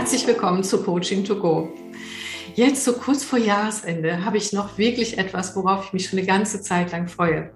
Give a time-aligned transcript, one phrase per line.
[0.00, 1.68] Herzlich willkommen zu Coaching to Go.
[2.54, 6.26] Jetzt so kurz vor Jahresende habe ich noch wirklich etwas, worauf ich mich schon eine
[6.26, 7.52] ganze Zeit lang freue.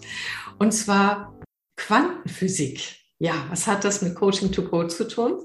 [0.59, 1.41] Und zwar
[1.79, 2.97] Quantenphysik.
[3.19, 5.39] Ja, was hat das mit Coaching to Go zu tun?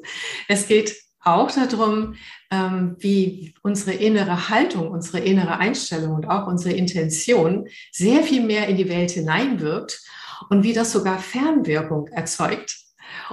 [0.50, 2.16] Es geht auch darum,
[2.52, 8.68] ähm, wie unsere innere Haltung, unsere innere Einstellung und auch unsere Intention sehr viel mehr
[8.68, 10.02] in die Welt hineinwirkt
[10.50, 12.75] und wie das sogar Fernwirkung erzeugt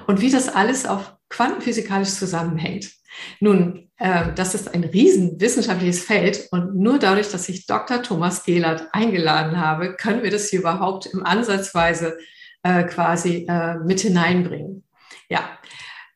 [0.06, 2.92] und wie das alles auf quantenphysikalisch zusammenhängt.
[3.40, 8.02] Nun, äh, das ist ein riesen wissenschaftliches Feld und nur dadurch, dass ich Dr.
[8.02, 12.18] Thomas Gehlert eingeladen habe, können wir das hier überhaupt im Ansatzweise
[12.62, 14.84] äh, quasi äh, mit hineinbringen.
[15.28, 15.58] Ja,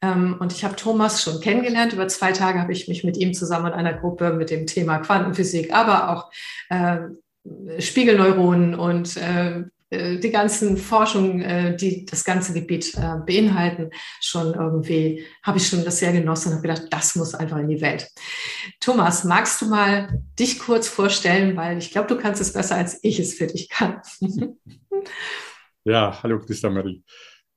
[0.02, 1.92] ähm, und ich habe Thomas schon kennengelernt.
[1.92, 4.98] Über zwei Tage habe ich mich mit ihm zusammen in einer Gruppe mit dem Thema
[4.98, 6.30] Quantenphysik, aber auch
[6.70, 14.54] äh, Spiegelneuronen und äh, die ganzen Forschungen, äh, die das ganze Gebiet äh, beinhalten, schon
[14.54, 17.80] irgendwie, habe ich schon das sehr genossen und habe gedacht, das muss einfach in die
[17.80, 18.08] Welt.
[18.78, 23.00] Thomas, magst du mal dich kurz vorstellen, weil ich glaube, du kannst es besser, als
[23.02, 24.00] ich es für dich kann.
[25.84, 27.02] ja, hallo Christa Marie.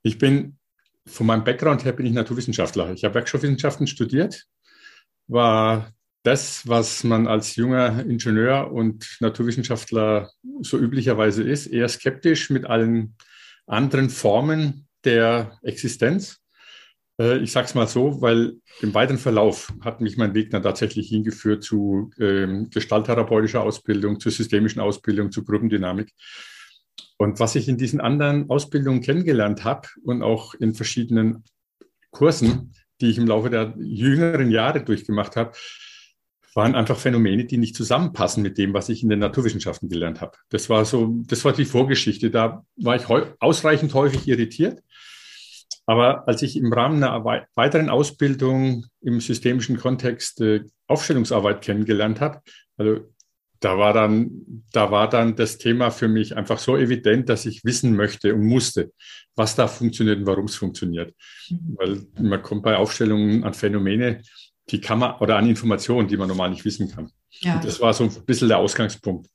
[0.01, 0.57] Ich bin
[1.05, 2.93] von meinem Background her bin ich Naturwissenschaftler.
[2.93, 4.45] Ich habe Werkstoffwissenschaften studiert,
[5.27, 5.91] war
[6.23, 13.15] das, was man als junger Ingenieur und Naturwissenschaftler so üblicherweise ist, eher skeptisch mit allen
[13.67, 16.39] anderen Formen der Existenz.
[17.19, 20.63] Äh, ich sage es mal so, weil im weiteren Verlauf hat mich mein Weg dann
[20.63, 26.13] tatsächlich hingeführt zu ähm, gestalttherapeutischer Ausbildung, zur systemischen Ausbildung, zu Gruppendynamik.
[27.17, 31.43] Und was ich in diesen anderen Ausbildungen kennengelernt habe und auch in verschiedenen
[32.11, 35.53] Kursen, die ich im Laufe der jüngeren Jahre durchgemacht habe,
[36.55, 40.37] waren einfach Phänomene, die nicht zusammenpassen mit dem, was ich in den Naturwissenschaften gelernt habe.
[40.49, 42.29] Das war so, das war die Vorgeschichte.
[42.29, 43.05] Da war ich
[43.39, 44.81] ausreichend häufig irritiert.
[45.85, 52.39] Aber als ich im Rahmen einer weiteren Ausbildung im systemischen Kontext äh, Aufstellungsarbeit kennengelernt habe,
[52.77, 53.01] also
[53.59, 57.63] da war dann, da war dann das Thema für mich einfach so evident, dass ich
[57.63, 58.91] wissen möchte und musste,
[59.35, 61.13] was da funktioniert und warum es funktioniert.
[61.49, 61.77] Mhm.
[61.77, 64.21] Weil man kommt bei Aufstellungen an Phänomene,
[64.69, 67.11] die kann man, oder an Informationen, die man normal nicht wissen kann.
[67.41, 67.59] Ja.
[67.63, 69.27] das war so ein bisschen der Ausgangspunkt,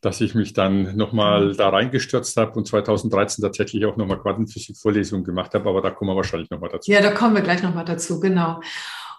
[0.00, 1.56] dass ich mich dann nochmal mhm.
[1.56, 6.16] da reingestürzt habe und 2013 tatsächlich auch nochmal Quantenphysik-Vorlesungen gemacht habe, aber da kommen wir
[6.16, 6.90] wahrscheinlich nochmal dazu.
[6.90, 8.60] Ja, da kommen wir gleich nochmal dazu, genau.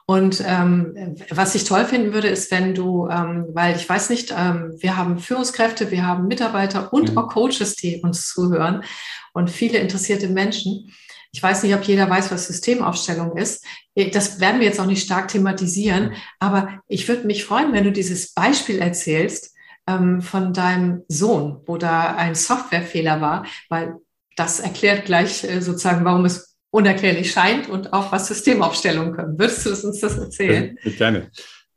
[0.05, 4.33] Und ähm, was ich toll finden würde, ist, wenn du, ähm, weil ich weiß nicht,
[4.37, 7.17] ähm, wir haben Führungskräfte, wir haben Mitarbeiter und mhm.
[7.17, 8.83] auch Coaches, die uns zuhören
[9.31, 10.91] und viele interessierte Menschen.
[11.33, 13.65] Ich weiß nicht, ob jeder weiß, was Systemaufstellung ist.
[13.95, 17.91] Das werden wir jetzt auch nicht stark thematisieren, aber ich würde mich freuen, wenn du
[17.91, 19.55] dieses Beispiel erzählst
[19.87, 23.95] ähm, von deinem Sohn, wo da ein Softwarefehler war, weil
[24.35, 29.39] das erklärt gleich äh, sozusagen, warum es unerklärlich scheint und auch was Systemaufstellungen können.
[29.39, 30.77] Würdest du uns das erzählen?
[30.83, 31.31] Gerne.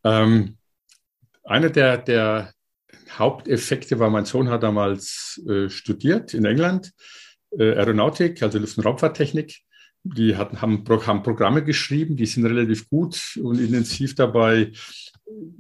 [0.05, 0.59] Ähm,
[1.44, 2.53] einer der, der
[3.11, 7.25] Haupteffekte war, mein Sohn hat damals äh, studiert in England äh,
[7.59, 9.62] Aeronautik, also Luft- und Raumfahrttechnik.
[10.05, 14.71] Die hatten, haben, haben Programme geschrieben, die sind relativ gut und intensiv dabei,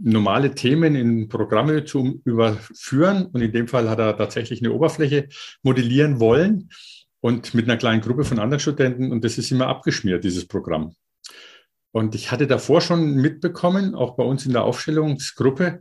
[0.00, 3.26] normale Themen in Programme zu überführen.
[3.26, 5.28] Und in dem Fall hat er tatsächlich eine Oberfläche
[5.62, 6.70] modellieren wollen
[7.20, 9.10] und mit einer kleinen Gruppe von anderen Studenten.
[9.10, 10.94] Und das ist immer abgeschmiert, dieses Programm.
[11.90, 15.80] Und ich hatte davor schon mitbekommen, auch bei uns in der Aufstellungsgruppe,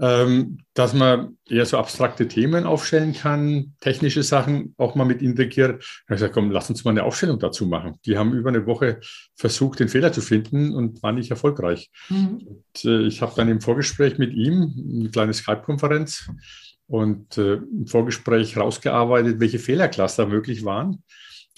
[0.00, 5.82] ähm, dass man eher so abstrakte Themen aufstellen kann, technische Sachen auch mal mit integriert.
[5.82, 7.96] Ich habe gesagt, komm, lass uns mal eine Aufstellung dazu machen.
[8.06, 9.00] Die haben über eine Woche
[9.34, 11.90] versucht, den Fehler zu finden und waren nicht erfolgreich.
[12.08, 12.46] Mhm.
[12.46, 16.30] Und, äh, ich habe dann im Vorgespräch mit ihm eine kleine Skype-Konferenz
[16.86, 21.02] und äh, im Vorgespräch rausgearbeitet, welche Fehlercluster möglich waren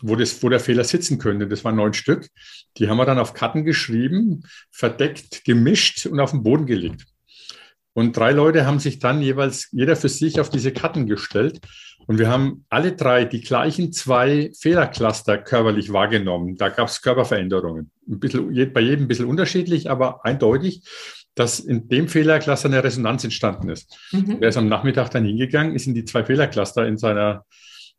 [0.03, 1.47] wo, das, wo der Fehler sitzen könnte.
[1.47, 2.29] Das waren neun Stück.
[2.77, 7.05] Die haben wir dann auf Karten geschrieben, verdeckt, gemischt und auf den Boden gelegt.
[7.95, 11.61] Und drei Leute haben sich dann jeweils jeder für sich auf diese Karten gestellt.
[12.07, 16.57] Und wir haben alle drei die gleichen zwei Fehlercluster körperlich wahrgenommen.
[16.57, 17.91] Da gab es Körperveränderungen.
[18.09, 20.83] Ein bisschen, bei jedem ein bisschen unterschiedlich, aber eindeutig,
[21.35, 23.97] dass in dem Fehlercluster eine Resonanz entstanden ist.
[24.13, 24.39] Mhm.
[24.41, 27.45] Er ist am Nachmittag dann hingegangen, ist in die zwei Fehlercluster in seiner,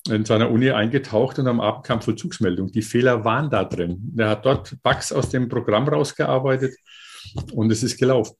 [0.09, 2.71] in seiner Uni eingetaucht und am Abend kam Vollzugsmeldung.
[2.71, 4.13] Die Fehler waren da drin.
[4.17, 6.75] Er hat dort Bugs aus dem Programm rausgearbeitet
[7.53, 8.35] und es ist gelaufen.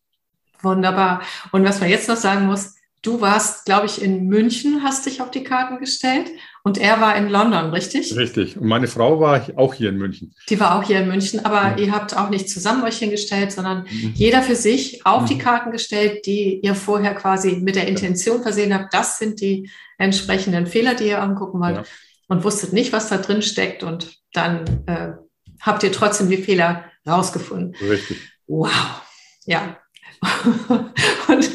[0.62, 1.22] Wunderbar.
[1.52, 5.22] Und was man jetzt noch sagen muss, du warst, glaube ich, in München, hast dich
[5.22, 6.30] auf die Karten gestellt
[6.64, 8.16] und er war in London, richtig?
[8.16, 8.58] Richtig.
[8.58, 10.36] Und meine Frau war auch hier in München.
[10.50, 11.86] Die war auch hier in München, aber ja.
[11.86, 14.14] ihr habt auch nicht zusammen euch hingestellt, sondern mhm.
[14.14, 15.28] jeder für sich auf mhm.
[15.28, 18.94] die Karten gestellt, die ihr vorher quasi mit der Intention versehen habt.
[18.94, 21.84] Das sind die entsprechenden Fehler, die ihr angucken wollt ja.
[22.28, 25.14] und wusstet nicht, was da drin steckt und dann äh,
[25.60, 27.76] habt ihr trotzdem die Fehler rausgefunden.
[27.88, 28.18] Richtig.
[28.48, 29.02] wow,
[29.46, 29.78] ja.
[31.28, 31.50] Und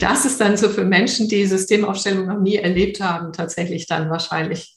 [0.00, 4.76] das ist dann so für Menschen, die Systemaufstellung noch nie erlebt haben, tatsächlich dann wahrscheinlich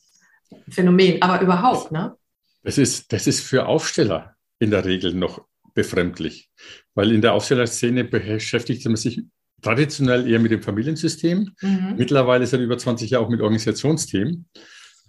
[0.52, 2.16] ein Phänomen, aber überhaupt, ne?
[2.64, 5.46] Das ist, das ist für Aufsteller in der Regel noch
[5.76, 6.50] befremdlich,
[6.96, 9.22] weil in der Aufstellerszene beschäftigt man sich
[9.62, 11.96] traditionell eher mit dem Familiensystem, mhm.
[11.98, 14.48] mittlerweile seit über 20 Jahren auch mit Organisationsthemen.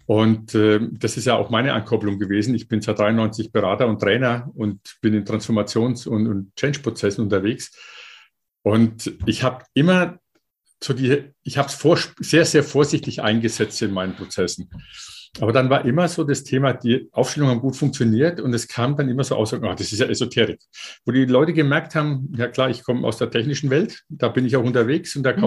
[0.06, 2.54] Und äh, das ist ja auch meine Ankopplung gewesen.
[2.54, 7.72] Ich bin seit 93 Berater und Trainer und bin in Transformations- und, und Change-Prozessen unterwegs.
[8.66, 10.18] Und ich habe immer
[10.82, 14.68] so die, ich habe es sehr, sehr vorsichtig eingesetzt in meinen Prozessen.
[15.38, 18.96] Aber dann war immer so das Thema, die Aufstellungen haben gut funktioniert und es kam
[18.96, 20.58] dann immer so aus, oh, das ist ja Esoterik.
[21.04, 24.44] Wo die Leute gemerkt haben, ja klar, ich komme aus der technischen Welt, da bin
[24.44, 25.44] ich auch unterwegs und der mhm.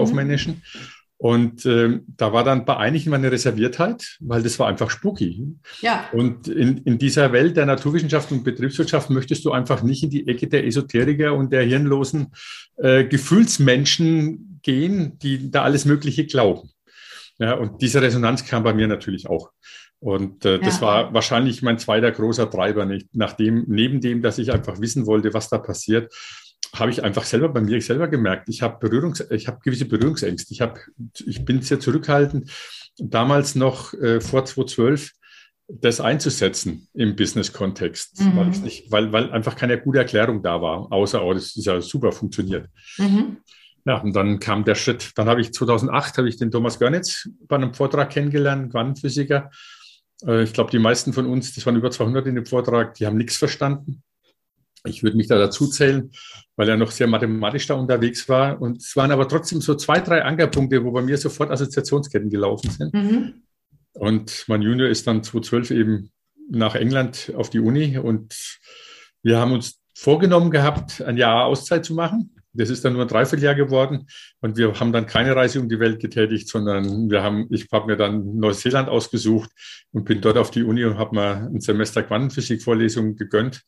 [1.20, 5.48] Und äh, da war dann bei einigen meine Reserviertheit, weil das war einfach spooky.
[5.82, 6.08] Ja.
[6.14, 10.26] Und in, in dieser Welt der Naturwissenschaft und Betriebswirtschaft möchtest du einfach nicht in die
[10.26, 12.32] Ecke der Esoteriker und der hirnlosen
[12.78, 16.70] äh, Gefühlsmenschen gehen, die da alles Mögliche glauben.
[17.38, 19.50] Ja, und diese Resonanz kam bei mir natürlich auch.
[19.98, 20.86] Und äh, das ja.
[20.86, 23.08] war wahrscheinlich mein zweiter großer Treiber, nicht?
[23.12, 26.14] Nachdem, neben dem, dass ich einfach wissen wollte, was da passiert,
[26.74, 30.52] habe ich einfach selber bei mir selber gemerkt, ich habe Berührungs, ich habe gewisse Berührungsängste.
[30.52, 30.80] Ich habe,
[31.26, 32.50] ich bin sehr zurückhaltend,
[32.98, 35.12] damals noch äh, vor 2012
[35.72, 38.36] das einzusetzen im Business-Kontext, mhm.
[38.36, 38.52] weil,
[38.90, 42.68] weil, weil einfach keine gute Erklärung da war, außer, oh, das ist ja super funktioniert.
[42.98, 43.38] Mhm.
[43.86, 45.12] Ja, und dann kam der Schritt.
[45.16, 49.50] Dann habe ich 2008 habe ich den Thomas Görnitz bei einem Vortrag kennengelernt, Quantenphysiker.
[50.26, 53.06] Äh, ich glaube, die meisten von uns, das waren über 200 in dem Vortrag, die
[53.06, 54.02] haben nichts verstanden.
[54.84, 56.10] Ich würde mich da dazu zählen,
[56.56, 58.60] weil er noch sehr mathematisch da unterwegs war.
[58.60, 62.70] Und es waren aber trotzdem so zwei, drei Ankerpunkte, wo bei mir sofort Assoziationsketten gelaufen
[62.70, 62.94] sind.
[62.94, 63.42] Mhm.
[63.92, 66.10] Und mein Junior ist dann 2012 eben
[66.50, 68.34] nach England auf die Uni und
[69.22, 72.34] wir haben uns vorgenommen gehabt, ein Jahr Auszeit zu machen.
[72.52, 74.08] Das ist dann nur ein Dreivierteljahr geworden
[74.40, 77.86] und wir haben dann keine Reise um die Welt getätigt, sondern wir haben, ich habe
[77.86, 79.50] mir dann Neuseeland ausgesucht
[79.92, 83.62] und bin dort auf die Uni und habe mir ein Semester Quantenphysik-Vorlesungen gegönnt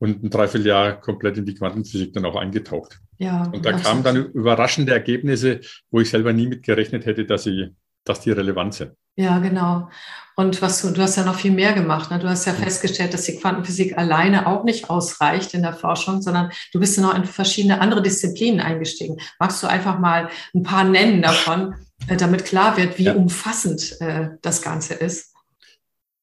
[0.00, 2.98] und ein Dreivierteljahr komplett in die Quantenphysik dann auch eingetaucht.
[3.18, 5.60] Ja, und da kamen dann überraschende Ergebnisse,
[5.90, 8.92] wo ich selber nie mit gerechnet hätte, dass, sie, dass die relevant sind.
[9.16, 9.90] Ja, genau.
[10.36, 12.10] Und was du, du hast ja noch viel mehr gemacht.
[12.10, 12.18] Ne?
[12.18, 16.50] Du hast ja festgestellt, dass die Quantenphysik alleine auch nicht ausreicht in der Forschung, sondern
[16.72, 19.18] du bist ja noch in verschiedene andere Disziplinen eingestiegen.
[19.38, 21.74] Magst du einfach mal ein paar nennen davon,
[22.08, 23.14] äh, damit klar wird, wie ja.
[23.14, 25.29] umfassend äh, das Ganze ist?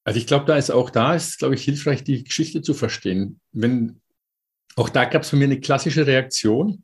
[0.08, 3.40] Also ich glaube, da ist auch da ist, glaube ich, hilfreich, die Geschichte zu verstehen.
[3.52, 4.00] Wenn
[4.74, 6.82] auch da gab es von mir eine klassische Reaktion,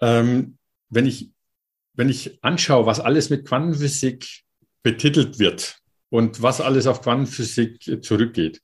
[0.00, 1.32] ähm, wenn ich
[1.94, 4.44] wenn ich anschaue, was alles mit Quantenphysik
[4.84, 5.78] betitelt wird
[6.08, 8.60] und was alles auf Quantenphysik zurückgeht,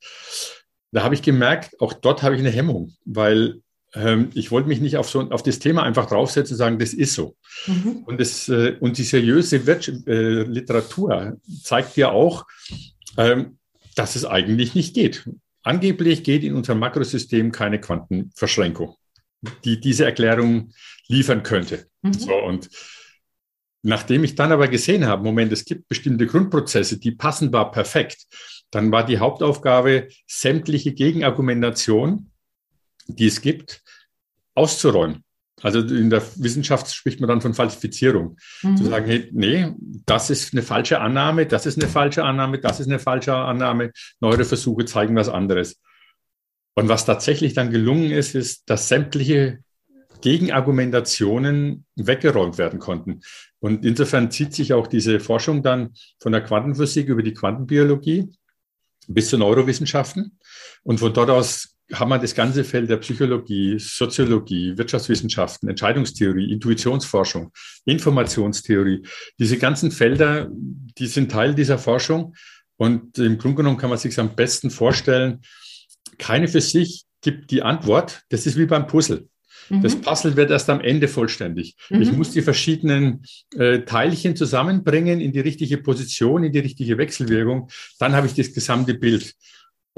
[0.93, 3.59] da habe ich gemerkt, auch dort habe ich eine Hemmung, weil
[3.95, 6.93] ähm, ich wollte mich nicht auf so auf das Thema einfach draufsetzen und sagen, das
[6.93, 7.35] ist so.
[7.67, 8.03] Mhm.
[8.05, 12.45] Und, das, äh, und die seriöse Wirtschaft, äh, Literatur zeigt ja auch,
[13.17, 13.58] ähm,
[13.95, 15.29] dass es eigentlich nicht geht.
[15.63, 18.95] Angeblich geht in unserem Makrosystem keine Quantenverschränkung,
[19.65, 20.71] die diese Erklärung
[21.07, 21.87] liefern könnte.
[22.01, 22.13] Mhm.
[22.13, 22.69] So, und
[23.81, 28.25] nachdem ich dann aber gesehen habe, Moment, es gibt bestimmte Grundprozesse, die passen war perfekt,
[28.71, 32.31] dann war die Hauptaufgabe, sämtliche Gegenargumentation,
[33.07, 33.81] die es gibt,
[34.53, 35.23] auszuräumen.
[35.61, 38.37] Also in der Wissenschaft spricht man dann von Falsifizierung.
[38.63, 38.77] Mhm.
[38.77, 39.71] Zu sagen, hey, nee,
[40.05, 43.91] das ist eine falsche Annahme, das ist eine falsche Annahme, das ist eine falsche Annahme.
[44.19, 45.79] Neuere Versuche zeigen was anderes.
[46.75, 49.59] Und was tatsächlich dann gelungen ist, ist, dass sämtliche
[50.21, 53.21] Gegenargumentationen weggeräumt werden konnten.
[53.59, 58.31] Und insofern zieht sich auch diese Forschung dann von der Quantenphysik über die Quantenbiologie
[59.07, 60.37] bis zu Neurowissenschaften.
[60.83, 67.51] Und von dort aus haben wir das ganze Feld der Psychologie, Soziologie, Wirtschaftswissenschaften, Entscheidungstheorie, Intuitionsforschung,
[67.85, 69.03] Informationstheorie.
[69.39, 72.35] Diese ganzen Felder, die sind Teil dieser Forschung.
[72.77, 75.41] Und im Grunde genommen kann man sich am besten vorstellen,
[76.17, 78.21] keine für sich gibt die Antwort.
[78.29, 79.27] Das ist wie beim Puzzle.
[79.69, 79.81] Mhm.
[79.81, 81.75] Das Puzzle wird erst am Ende vollständig.
[81.89, 82.01] Mhm.
[82.01, 83.23] Ich muss die verschiedenen
[83.55, 87.69] äh, Teilchen zusammenbringen in die richtige Position, in die richtige Wechselwirkung.
[87.99, 89.35] Dann habe ich das gesamte Bild.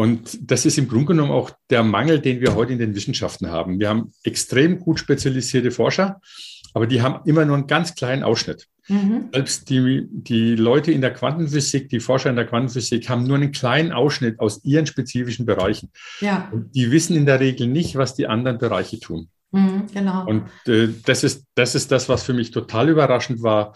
[0.01, 3.51] Und das ist im Grunde genommen auch der Mangel, den wir heute in den Wissenschaften
[3.51, 3.79] haben.
[3.79, 6.19] Wir haben extrem gut spezialisierte Forscher,
[6.73, 8.65] aber die haben immer nur einen ganz kleinen Ausschnitt.
[8.87, 9.29] Mhm.
[9.31, 13.51] Selbst die, die Leute in der Quantenphysik, die Forscher in der Quantenphysik haben nur einen
[13.51, 15.91] kleinen Ausschnitt aus ihren spezifischen Bereichen.
[16.19, 16.49] Ja.
[16.51, 19.29] Und die wissen in der Regel nicht, was die anderen Bereiche tun.
[19.51, 20.25] Mhm, genau.
[20.25, 23.75] Und äh, das, ist, das ist das, was für mich total überraschend war,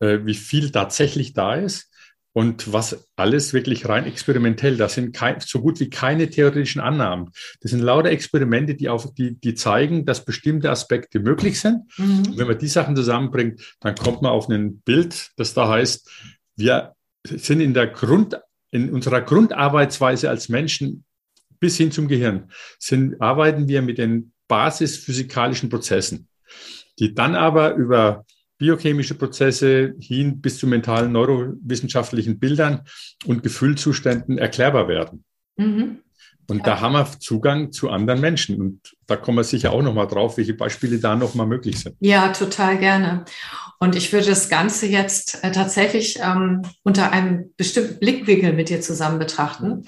[0.00, 1.91] äh, wie viel tatsächlich da ist
[2.34, 4.78] Und was alles wirklich rein experimentell.
[4.78, 7.30] Das sind kein, so gut wie keine theoretischen Annahmen.
[7.60, 11.82] Das sind lauter Experimente, die, auf, die, die zeigen, dass bestimmte Aspekte möglich sind.
[11.98, 12.38] Mhm.
[12.38, 16.10] Wenn man die Sachen zusammenbringt, dann kommt man auf ein Bild, das da heißt,
[16.56, 21.04] wir sind in der Grund, in unserer Grundarbeitsweise als Menschen
[21.60, 26.28] bis hin zum Gehirn, sind, arbeiten wir mit den basisphysikalischen Prozessen,
[26.98, 28.24] die dann aber über
[28.62, 32.82] biochemische Prozesse hin bis zu mentalen neurowissenschaftlichen Bildern
[33.26, 35.24] und Gefühlzuständen erklärbar werden.
[35.56, 35.98] Mhm.
[36.48, 38.60] Und da haben wir Zugang zu anderen Menschen.
[38.60, 41.96] Und da kommen wir sicher auch nochmal drauf, welche Beispiele da nochmal möglich sind.
[41.98, 43.24] Ja, total gerne.
[43.80, 48.80] Und ich würde das Ganze jetzt äh, tatsächlich ähm, unter einem bestimmten Blickwinkel mit dir
[48.80, 49.86] zusammen betrachten.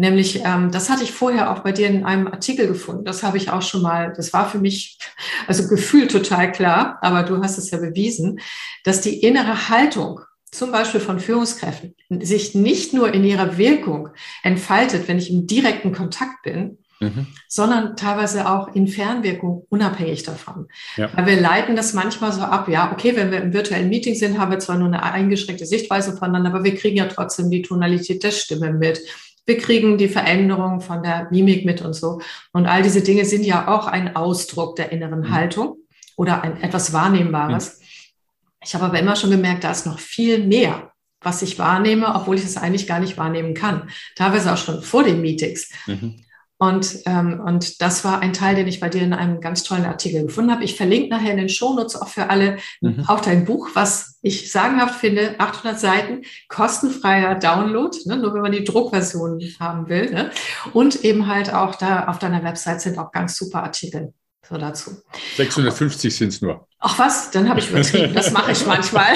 [0.00, 3.04] Nämlich, ähm, das hatte ich vorher auch bei dir in einem Artikel gefunden.
[3.04, 4.98] Das habe ich auch schon mal, das war für mich,
[5.46, 8.40] also gefühlt total klar, aber du hast es ja bewiesen,
[8.82, 14.08] dass die innere Haltung zum Beispiel von Führungskräften sich nicht nur in ihrer Wirkung
[14.42, 17.26] entfaltet, wenn ich im direkten Kontakt bin, mhm.
[17.46, 20.68] sondern teilweise auch in Fernwirkung unabhängig davon.
[20.96, 21.10] Ja.
[21.14, 24.38] Weil wir leiten das manchmal so ab, ja, okay, wenn wir im virtuellen Meeting sind,
[24.38, 28.24] haben wir zwar nur eine eingeschränkte Sichtweise voneinander, aber wir kriegen ja trotzdem die Tonalität
[28.24, 28.98] der Stimme mit
[29.46, 32.20] wir kriegen die Veränderung von der Mimik mit und so.
[32.52, 35.30] Und all diese Dinge sind ja auch ein Ausdruck der inneren mhm.
[35.34, 35.76] Haltung
[36.16, 37.78] oder ein etwas Wahrnehmbares.
[37.78, 37.84] Mhm.
[38.62, 42.36] Ich habe aber immer schon gemerkt, da ist noch viel mehr, was ich wahrnehme, obwohl
[42.36, 43.90] ich es eigentlich gar nicht wahrnehmen kann.
[44.16, 45.70] Teilweise auch schon vor den Meetings.
[45.86, 46.24] Mhm.
[46.62, 49.86] Und, ähm, und das war ein Teil, den ich bei dir in einem ganz tollen
[49.86, 50.62] Artikel gefunden habe.
[50.62, 53.04] Ich verlinke nachher in den Shownotes auch für alle mhm.
[53.08, 58.52] auch dein Buch, was ich sagenhaft finde, 800 Seiten, kostenfreier Download, ne, nur wenn man
[58.52, 60.10] die Druckversion haben will.
[60.10, 60.30] Ne?
[60.74, 64.12] Und eben halt auch da auf deiner Website sind auch ganz super Artikel
[64.46, 64.90] so dazu.
[65.36, 66.68] 650 sind es nur.
[66.78, 68.12] Ach was, dann habe ich übertrieben.
[68.12, 69.14] Das mache ich manchmal.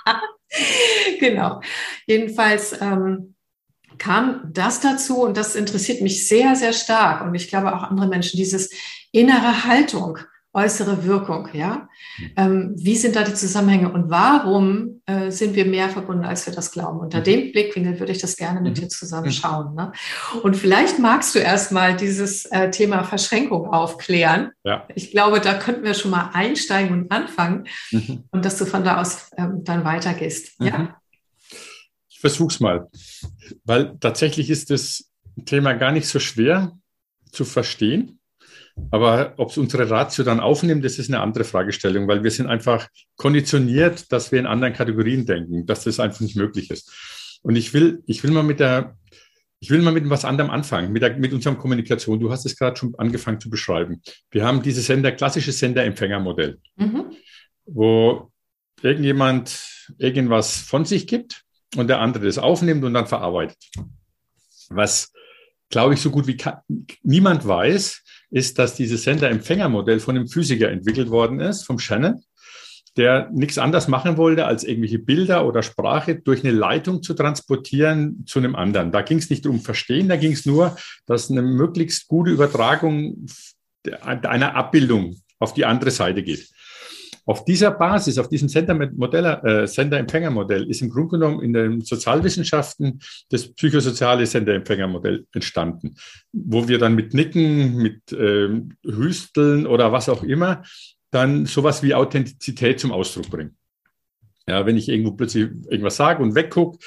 [1.20, 1.60] genau.
[2.06, 2.80] Jedenfalls.
[2.80, 3.34] Ähm,
[3.98, 8.08] kam das dazu und das interessiert mich sehr, sehr stark und ich glaube auch andere
[8.08, 8.70] Menschen, dieses
[9.12, 10.18] innere Haltung,
[10.52, 11.88] äußere Wirkung, ja.
[12.18, 12.30] Mhm.
[12.36, 16.54] Ähm, wie sind da die Zusammenhänge und warum äh, sind wir mehr verbunden, als wir
[16.54, 17.00] das glauben?
[17.00, 17.24] Unter mhm.
[17.24, 18.82] dem Blickwinkel würde ich das gerne mit mhm.
[18.82, 19.74] dir zusammen schauen.
[19.74, 19.92] Ne?
[20.42, 24.50] Und vielleicht magst du erstmal dieses äh, Thema Verschränkung aufklären.
[24.64, 24.86] Ja.
[24.94, 28.24] Ich glaube, da könnten wir schon mal einsteigen und anfangen mhm.
[28.30, 30.58] und dass du von da aus ähm, dann weitergehst.
[30.60, 30.66] Mhm.
[30.66, 30.96] Ja.
[32.08, 32.88] Ich versuch's mal,
[33.64, 35.10] weil tatsächlich ist das
[35.44, 36.78] Thema gar nicht so schwer
[37.30, 38.18] zu verstehen.
[38.90, 42.46] Aber ob es unsere Ratio dann aufnimmt, das ist eine andere Fragestellung, weil wir sind
[42.46, 46.92] einfach konditioniert, dass wir in anderen Kategorien denken, dass das einfach nicht möglich ist.
[47.42, 48.96] Und ich will, ich will mal mit der,
[49.60, 52.20] ich will mal mit was anderem anfangen, mit, der, mit unserem Kommunikation.
[52.20, 54.00] Du hast es gerade schon angefangen zu beschreiben.
[54.30, 57.16] Wir haben dieses Sender, klassisches Sender-Empfänger-Modell, mhm.
[57.66, 58.30] wo
[58.80, 59.58] irgendjemand
[59.98, 61.44] irgendwas von sich gibt
[61.76, 63.58] und der andere das aufnimmt und dann verarbeitet.
[64.70, 65.12] Was,
[65.70, 66.36] glaube ich, so gut wie
[67.02, 72.22] niemand weiß, ist, dass dieses Sender-Empfänger-Modell von einem Physiker entwickelt worden ist, vom Shannon,
[72.96, 78.24] der nichts anderes machen wollte, als irgendwelche Bilder oder Sprache durch eine Leitung zu transportieren
[78.26, 78.92] zu einem anderen.
[78.92, 83.26] Da ging es nicht um Verstehen, da ging es nur, dass eine möglichst gute Übertragung
[84.02, 86.48] einer Abbildung auf die andere Seite geht.
[87.28, 93.52] Auf dieser Basis, auf diesem Sender-Empfänger-Modell Sender ist im Grunde genommen in den Sozialwissenschaften das
[93.52, 95.96] psychosoziale Sender-Empfänger-Modell entstanden,
[96.32, 98.48] wo wir dann mit Nicken, mit äh,
[98.82, 100.62] Hüsteln oder was auch immer
[101.10, 103.58] dann sowas wie Authentizität zum Ausdruck bringen.
[104.46, 106.78] Ja, wenn ich irgendwo plötzlich irgendwas sage und weggucke,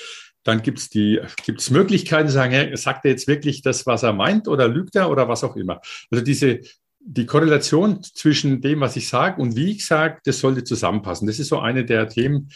[0.44, 4.14] dann gibt es gibt's Möglichkeiten zu sagen, ja, sagt er jetzt wirklich das, was er
[4.14, 5.82] meint oder lügt er oder was auch immer.
[6.10, 6.62] Also diese
[7.04, 11.28] die Korrelation zwischen dem, was ich sage und wie ich sage, das sollte zusammenpassen.
[11.28, 12.50] Das ist so eine der Themen,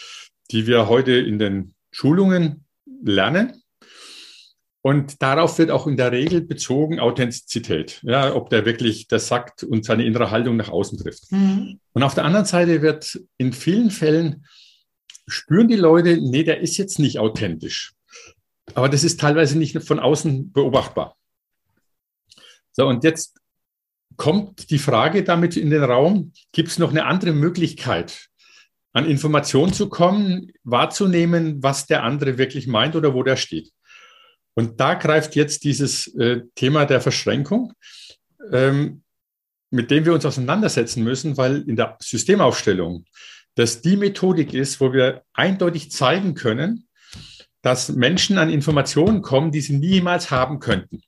[0.51, 2.65] die wir heute in den Schulungen
[3.03, 3.61] lernen.
[4.81, 9.63] Und darauf wird auch in der Regel bezogen Authentizität, ja, ob der wirklich das sagt
[9.63, 11.31] und seine innere Haltung nach außen trifft.
[11.31, 11.79] Mhm.
[11.93, 14.45] Und auf der anderen Seite wird in vielen Fällen
[15.27, 17.93] spüren die Leute, nee, der ist jetzt nicht authentisch.
[18.75, 21.17] Aber das ist teilweise nicht von außen beobachtbar.
[22.71, 23.39] So, und jetzt
[24.17, 28.27] kommt die Frage damit in den Raum, gibt es noch eine andere Möglichkeit,
[28.93, 33.71] an Informationen zu kommen, wahrzunehmen, was der andere wirklich meint oder wo der steht.
[34.53, 37.73] Und da greift jetzt dieses äh, Thema der Verschränkung,
[38.51, 39.03] ähm,
[39.69, 43.05] mit dem wir uns auseinandersetzen müssen, weil in der Systemaufstellung
[43.55, 46.87] das die Methodik ist, wo wir eindeutig zeigen können,
[47.61, 51.01] dass Menschen an Informationen kommen, die sie niemals haben könnten.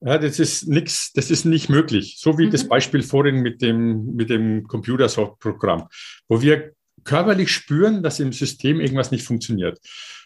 [0.00, 2.16] Ja, das ist nichts, das ist nicht möglich.
[2.18, 2.50] So wie mhm.
[2.50, 5.88] das Beispiel vorhin mit dem, mit dem Computersoft-Programm,
[6.28, 6.72] wo wir
[7.04, 9.78] körperlich spüren, dass im System irgendwas nicht funktioniert.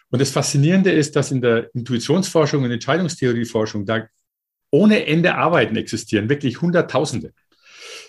[0.09, 4.07] Und das Faszinierende ist, dass in der Intuitionsforschung und Entscheidungstheorieforschung da
[4.69, 7.33] ohne Ende Arbeiten existieren, wirklich Hunderttausende,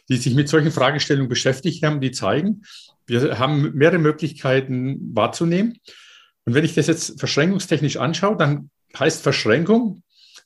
[0.09, 2.63] die sich mit solchen Fragestellungen beschäftigt haben, die zeigen,
[3.07, 5.79] wir haben mehrere Möglichkeiten wahrzunehmen.
[6.45, 10.03] Und wenn ich das jetzt verschränkungstechnisch anschaue, dann heißt Verschränkung,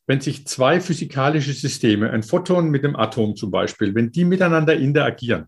[0.08, 4.74] wenn sich zwei physikalische Systeme, ein Photon mit einem Atom zum Beispiel, wenn die miteinander
[4.74, 5.46] interagieren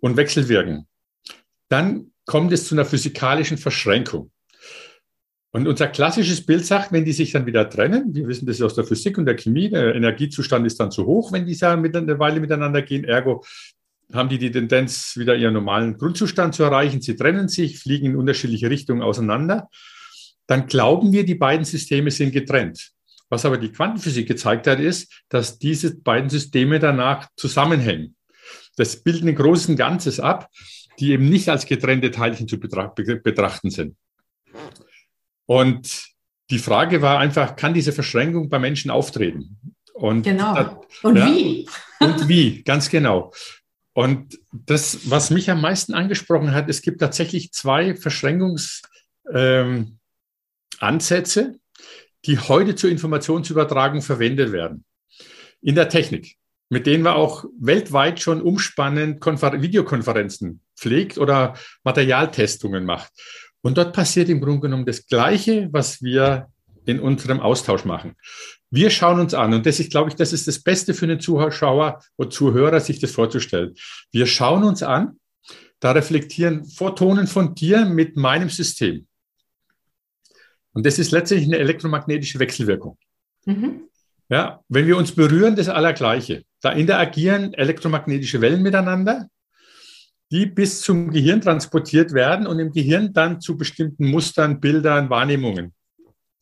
[0.00, 0.88] und wechselwirken,
[1.68, 4.32] dann kommt es zu einer physikalischen Verschränkung.
[5.50, 8.74] Und unser klassisches Bild sagt, wenn die sich dann wieder trennen, wir wissen das aus
[8.74, 12.40] der Physik und der Chemie, der Energiezustand ist dann zu hoch, wenn die eine Weile
[12.40, 13.04] miteinander gehen.
[13.04, 13.44] Ergo
[14.12, 17.00] haben die die Tendenz, wieder ihren normalen Grundzustand zu erreichen.
[17.00, 19.68] Sie trennen sich, fliegen in unterschiedliche Richtungen auseinander.
[20.48, 22.90] Dann glauben wir, die beiden Systeme sind getrennt.
[23.28, 28.16] Was aber die Quantenphysik gezeigt hat, ist, dass diese beiden Systeme danach zusammenhängen.
[28.76, 30.48] Das bilden ein großes Ganzes ab,
[30.98, 33.96] die eben nicht als getrennte Teilchen zu betrachten sind.
[35.46, 36.06] Und
[36.50, 39.58] die Frage war einfach, kann diese Verschränkung bei Menschen auftreten?
[39.92, 40.54] Und genau.
[40.54, 41.68] Das, und ja, wie?
[42.00, 43.32] Und wie, ganz genau.
[43.92, 48.86] Und das, was mich am meisten angesprochen hat, es gibt tatsächlich zwei Verschränkungsansätze,
[49.34, 49.97] ähm,
[52.24, 54.84] die heute zur Informationsübertragung verwendet werden.
[55.60, 56.36] In der Technik,
[56.68, 63.12] mit denen wir auch weltweit schon umspannend Konfer Videokonferenzen pflegt oder Materialtestungen macht.
[63.62, 66.48] Und dort passiert im Grunde genommen das Gleiche, was wir
[66.86, 68.14] in unserem Austausch machen.
[68.70, 71.20] Wir schauen uns an, und das ist, glaube ich, das ist das Beste für einen
[71.20, 73.74] Zuschauer oder Zuhörer, sich das vorzustellen.
[74.12, 75.18] Wir schauen uns an,
[75.80, 79.06] da reflektieren Photonen von dir mit meinem System.
[80.78, 82.96] Und das ist letztlich eine elektromagnetische Wechselwirkung.
[83.44, 83.88] Mhm.
[84.28, 86.44] Ja, wenn wir uns berühren, das Allergleiche.
[86.60, 89.28] Da interagieren elektromagnetische Wellen miteinander
[90.30, 95.72] die bis zum Gehirn transportiert werden und im Gehirn dann zu bestimmten Mustern, Bildern, Wahrnehmungen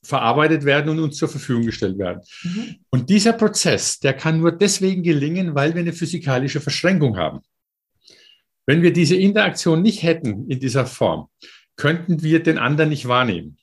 [0.03, 2.21] verarbeitet werden und uns zur Verfügung gestellt werden.
[2.43, 2.77] Mhm.
[2.91, 7.41] Und dieser Prozess, der kann nur deswegen gelingen, weil wir eine physikalische Verschränkung haben.
[8.67, 11.29] Wenn wir diese Interaktion nicht hätten in dieser Form,
[11.77, 13.59] könnten wir den anderen nicht wahrnehmen.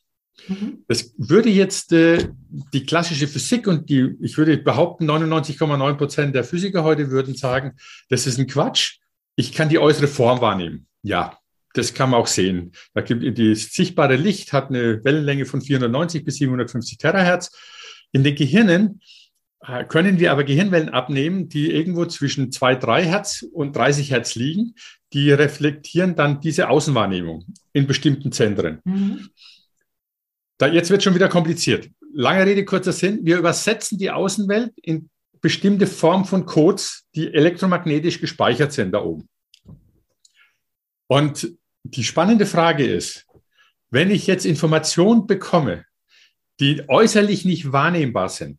[0.47, 0.83] Mhm.
[0.87, 2.29] Das würde jetzt äh,
[2.73, 7.73] die klassische Physik und die, ich würde behaupten, 99,9 Prozent der Physiker heute würden sagen,
[8.09, 8.97] das ist ein Quatsch
[9.35, 10.87] ich kann die äußere Form wahrnehmen.
[11.01, 11.37] Ja,
[11.73, 12.71] das kann man auch sehen.
[12.93, 17.51] Da gibt, die sichtbare Licht hat eine Wellenlänge von 490 bis 750 Terahertz.
[18.11, 19.01] In den Gehirnen
[19.65, 24.35] äh, können wir aber Gehirnwellen abnehmen, die irgendwo zwischen 2, 3 Hertz und 30 Hertz
[24.35, 24.75] liegen.
[25.13, 28.79] Die reflektieren dann diese Außenwahrnehmung in bestimmten Zentren.
[28.83, 29.29] Mhm.
[30.57, 31.89] Da, jetzt wird schon wieder kompliziert.
[32.13, 33.19] Lange Rede, kurzer Sinn.
[33.23, 35.09] Wir übersetzen die Außenwelt in
[35.41, 39.27] bestimmte Form von Codes, die elektromagnetisch gespeichert sind da oben.
[41.07, 43.25] Und die spannende Frage ist,
[43.89, 45.85] wenn ich jetzt Informationen bekomme,
[46.59, 48.57] die äußerlich nicht wahrnehmbar sind,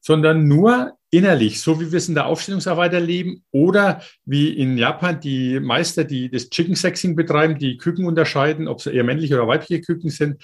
[0.00, 5.20] sondern nur innerlich, so wie wir es in der Aufstellungsarbeit erleben oder wie in Japan
[5.20, 9.48] die Meister, die das Chicken Sexing betreiben, die Küken unterscheiden, ob sie eher männliche oder
[9.48, 10.42] weibliche Küken sind.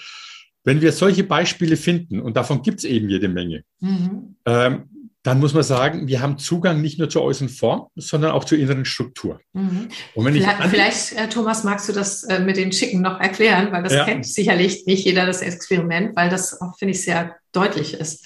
[0.67, 4.35] Wenn wir solche Beispiele finden, und davon gibt es eben jede Menge, mhm.
[4.45, 4.89] ähm,
[5.23, 8.57] dann muss man sagen, wir haben Zugang nicht nur zur äußeren Form, sondern auch zur
[8.57, 9.39] inneren Struktur.
[9.53, 9.87] Mhm.
[10.13, 13.93] vielleicht, vielleicht äh, Thomas, magst du das äh, mit den Chicken noch erklären, weil das
[13.93, 14.03] ja.
[14.03, 18.25] kennt sicherlich nicht jeder, das Experiment, weil das auch, finde ich, sehr deutlich ist.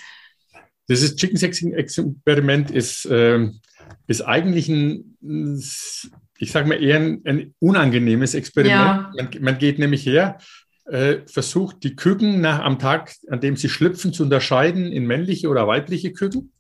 [0.90, 3.52] Dieses Chicken Sexing Experiment ist, äh,
[4.08, 5.16] ist eigentlich ein,
[6.40, 8.74] ich sage mal, eher ein, ein unangenehmes Experiment.
[8.74, 9.12] Ja.
[9.16, 10.40] Man, man geht nämlich her,
[11.26, 15.66] versucht, die Küken nach, am Tag, an dem sie schlüpfen, zu unterscheiden in männliche oder
[15.68, 16.52] weibliche Küken.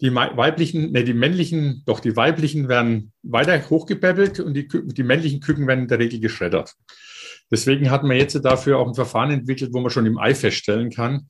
[0.00, 5.40] Die weiblichen, ne, die männlichen, doch die weiblichen werden weiter hochgepäppelt und die, die männlichen
[5.40, 6.74] Küken werden in der Regel geschreddert.
[7.52, 10.90] Deswegen hat man jetzt dafür auch ein Verfahren entwickelt, wo man schon im Ei feststellen
[10.90, 11.28] kann,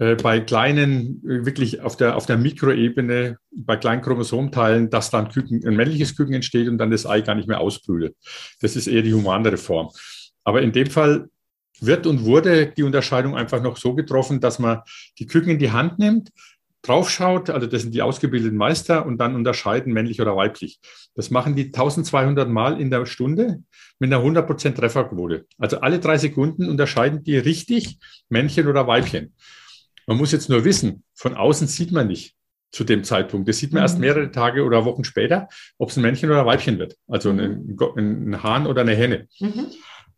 [0.00, 5.28] äh, bei kleinen, äh, wirklich auf der, auf der Mikroebene, bei kleinen Chromosomteilen, dass dann
[5.28, 8.16] Küken, ein männliches Küken entsteht und dann das Ei gar nicht mehr ausbrütet.
[8.60, 9.90] Das ist eher die humanere Form.
[10.44, 11.28] Aber in dem Fall
[11.80, 14.82] wird und wurde die Unterscheidung einfach noch so getroffen, dass man
[15.18, 16.30] die Küken in die Hand nimmt,
[16.82, 20.80] draufschaut, also das sind die ausgebildeten Meister und dann unterscheiden männlich oder weiblich.
[21.14, 23.62] Das machen die 1200 Mal in der Stunde
[23.98, 25.46] mit einer 100% Trefferquote.
[25.58, 29.34] Also alle drei Sekunden unterscheiden die richtig Männchen oder Weibchen.
[30.06, 32.34] Man muss jetzt nur wissen, von außen sieht man nicht
[32.70, 33.48] zu dem Zeitpunkt.
[33.48, 33.84] Das sieht man mhm.
[33.84, 36.96] erst mehrere Tage oder Wochen später, ob es ein Männchen oder ein Weibchen wird.
[37.08, 39.26] Also ein, ein Hahn oder eine Henne.
[39.40, 39.66] Mhm.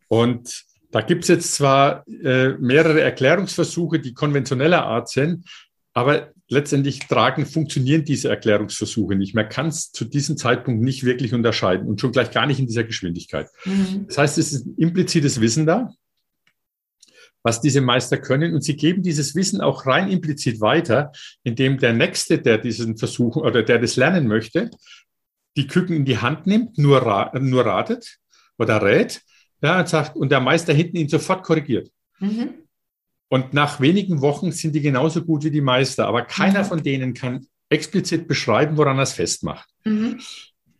[0.07, 5.45] Und da gibt es jetzt zwar äh, mehrere Erklärungsversuche, die konventioneller Art sind,
[5.93, 9.33] aber letztendlich tragen, funktionieren diese Erklärungsversuche nicht.
[9.33, 12.67] Man kann es zu diesem Zeitpunkt nicht wirklich unterscheiden und schon gleich gar nicht in
[12.67, 13.47] dieser Geschwindigkeit.
[13.65, 14.05] Mhm.
[14.07, 15.93] Das heißt, es ist ein implizites Wissen da,
[17.41, 21.11] was diese Meister können und sie geben dieses Wissen auch rein implizit weiter,
[21.43, 24.69] indem der Nächste, der diesen Versuch oder der das lernen möchte,
[25.57, 28.17] die Küken in die Hand nimmt, nur, ra nur ratet
[28.57, 29.21] oder rät,
[29.61, 31.89] ja, und sagt, und der Meister hinten ihn sofort korrigiert.
[32.19, 32.49] Mhm.
[33.29, 36.65] Und nach wenigen Wochen sind die genauso gut wie die Meister, aber keiner mhm.
[36.65, 39.69] von denen kann explizit beschreiben, woran er es festmacht.
[39.85, 40.19] Mhm.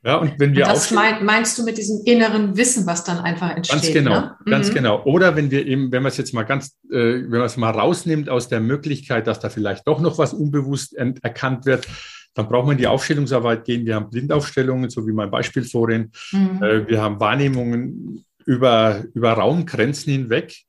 [0.03, 3.19] Ja, und wenn wir und das mein, meinst du mit diesem inneren Wissen, was dann
[3.19, 3.81] einfach entsteht?
[3.81, 4.35] Ganz genau, ne?
[4.45, 4.73] ganz mhm.
[4.73, 5.03] genau.
[5.03, 7.69] Oder wenn wir eben, wenn man es jetzt mal ganz, äh, wenn man es mal
[7.69, 11.87] rausnimmt aus der Möglichkeit, dass da vielleicht doch noch was unbewusst erkannt wird,
[12.33, 13.85] dann braucht man in die Aufstellungsarbeit gehen.
[13.85, 16.11] Wir haben Blindaufstellungen, so wie mein Beispiel vorhin.
[16.31, 16.63] Mhm.
[16.63, 20.65] Äh, wir haben Wahrnehmungen über, über Raumgrenzen hinweg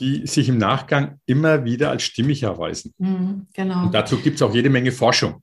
[0.00, 2.94] die sich im Nachgang immer wieder als stimmig erweisen.
[2.98, 3.84] Mhm, genau.
[3.84, 5.42] Und dazu gibt es auch jede Menge Forschung.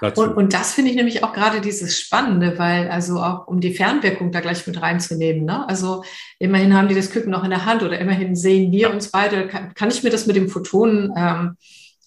[0.00, 3.72] Und, und, das finde ich nämlich auch gerade dieses Spannende, weil also auch um die
[3.72, 5.44] Fernwirkung da gleich mit reinzunehmen.
[5.44, 5.68] Ne?
[5.68, 6.02] Also
[6.40, 9.46] immerhin haben die das Küken noch in der Hand oder immerhin sehen wir uns beide.
[9.46, 11.56] Kann, kann ich mir das mit dem Photonen, ähm,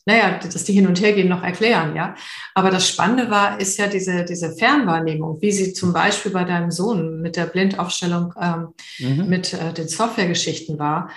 [0.05, 2.15] naja, dass die hin und her gehen, noch erklären, ja.
[2.53, 6.71] Aber das Spannende war, ist ja diese, diese Fernwahrnehmung, wie sie zum Beispiel bei deinem
[6.71, 8.67] Sohn mit der Blindaufstellung ähm,
[8.99, 9.27] mhm.
[9.27, 11.09] mit äh, den Softwaregeschichten war.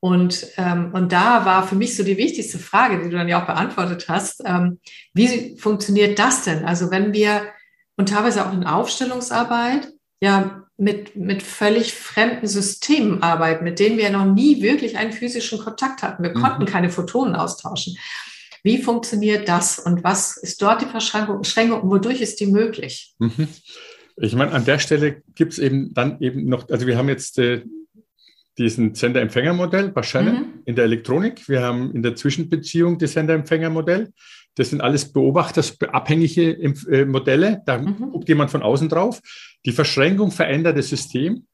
[0.00, 3.40] Und, ähm, und da war für mich so die wichtigste Frage, die du dann ja
[3.40, 4.78] auch beantwortet hast, ähm,
[5.14, 6.66] wie funktioniert das denn?
[6.66, 7.42] Also wenn wir
[7.96, 9.88] und teilweise auch in Aufstellungsarbeit
[10.20, 15.58] ja mit, mit völlig fremden Systemen arbeiten, mit denen wir noch nie wirklich einen physischen
[15.60, 16.22] Kontakt hatten.
[16.22, 16.42] Wir mhm.
[16.42, 17.96] konnten keine Photonen austauschen.
[18.64, 23.14] Wie funktioniert das und was ist dort die Verschränkung und wodurch ist die möglich?
[23.18, 23.46] Mhm.
[24.16, 27.38] Ich meine, an der Stelle gibt es eben dann eben noch, also wir haben jetzt
[27.38, 27.62] äh,
[28.56, 30.62] diesen Sender-Empfänger-Modell bei Shannon mhm.
[30.64, 31.48] in der Elektronik.
[31.48, 34.12] Wir haben in der Zwischenbeziehung das Sender-Empfänger-Modell.
[34.54, 37.62] Das sind alles beobachtersabhängige äh, Modelle.
[37.66, 38.12] Da mhm.
[38.12, 39.20] guckt jemand von außen drauf.
[39.66, 41.46] Die Verschränkung verändert das System.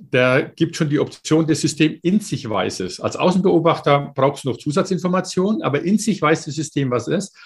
[0.00, 3.00] Da gibt schon die Option, das System in sich weiß es.
[3.00, 7.36] Als Außenbeobachter braucht es noch Zusatzinformationen, aber in sich weiß das System, was es ist.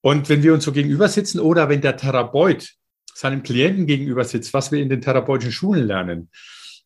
[0.00, 2.74] Und wenn wir uns so gegenüber sitzen oder wenn der Therapeut
[3.14, 6.30] seinem Klienten gegenüber sitzt, was wir in den therapeutischen Schulen lernen,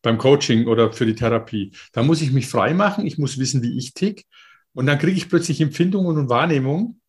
[0.05, 1.71] beim Coaching oder für die Therapie.
[1.91, 4.25] Da muss ich mich frei machen, ich muss wissen, wie ich tick.
[4.73, 7.01] Und dann kriege ich plötzlich Empfindungen und Wahrnehmungen.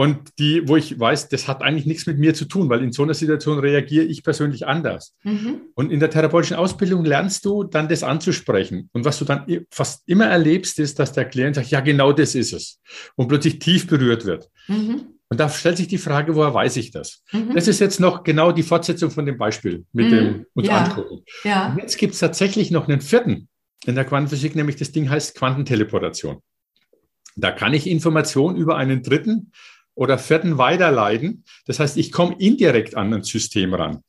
[0.00, 2.90] Und die, wo ich weiß, das hat eigentlich nichts mit mir zu tun, weil in
[2.90, 5.14] so einer Situation reagiere ich persönlich anders.
[5.24, 5.60] Mhm.
[5.74, 8.88] Und in der therapeutischen Ausbildung lernst du dann das anzusprechen.
[8.94, 12.34] Und was du dann fast immer erlebst, ist, dass der Klient sagt, ja, genau das
[12.34, 12.80] ist es.
[13.14, 14.48] Und plötzlich tief berührt wird.
[14.68, 15.02] Mhm.
[15.28, 17.22] Und da stellt sich die Frage, woher weiß ich das?
[17.30, 17.54] Mhm.
[17.54, 20.10] Das ist jetzt noch genau die Fortsetzung von dem Beispiel, mit mhm.
[20.10, 20.78] dem uns ja.
[20.78, 21.24] angucken.
[21.44, 21.76] Ja.
[21.78, 23.48] Jetzt gibt es tatsächlich noch einen vierten
[23.84, 26.40] in der Quantenphysik, nämlich das Ding heißt Quantenteleportation.
[27.36, 29.52] Da kann ich Informationen über einen dritten
[29.94, 31.44] oder vierten weiterleiten.
[31.66, 34.02] Das heißt, ich komme indirekt an ein System ran.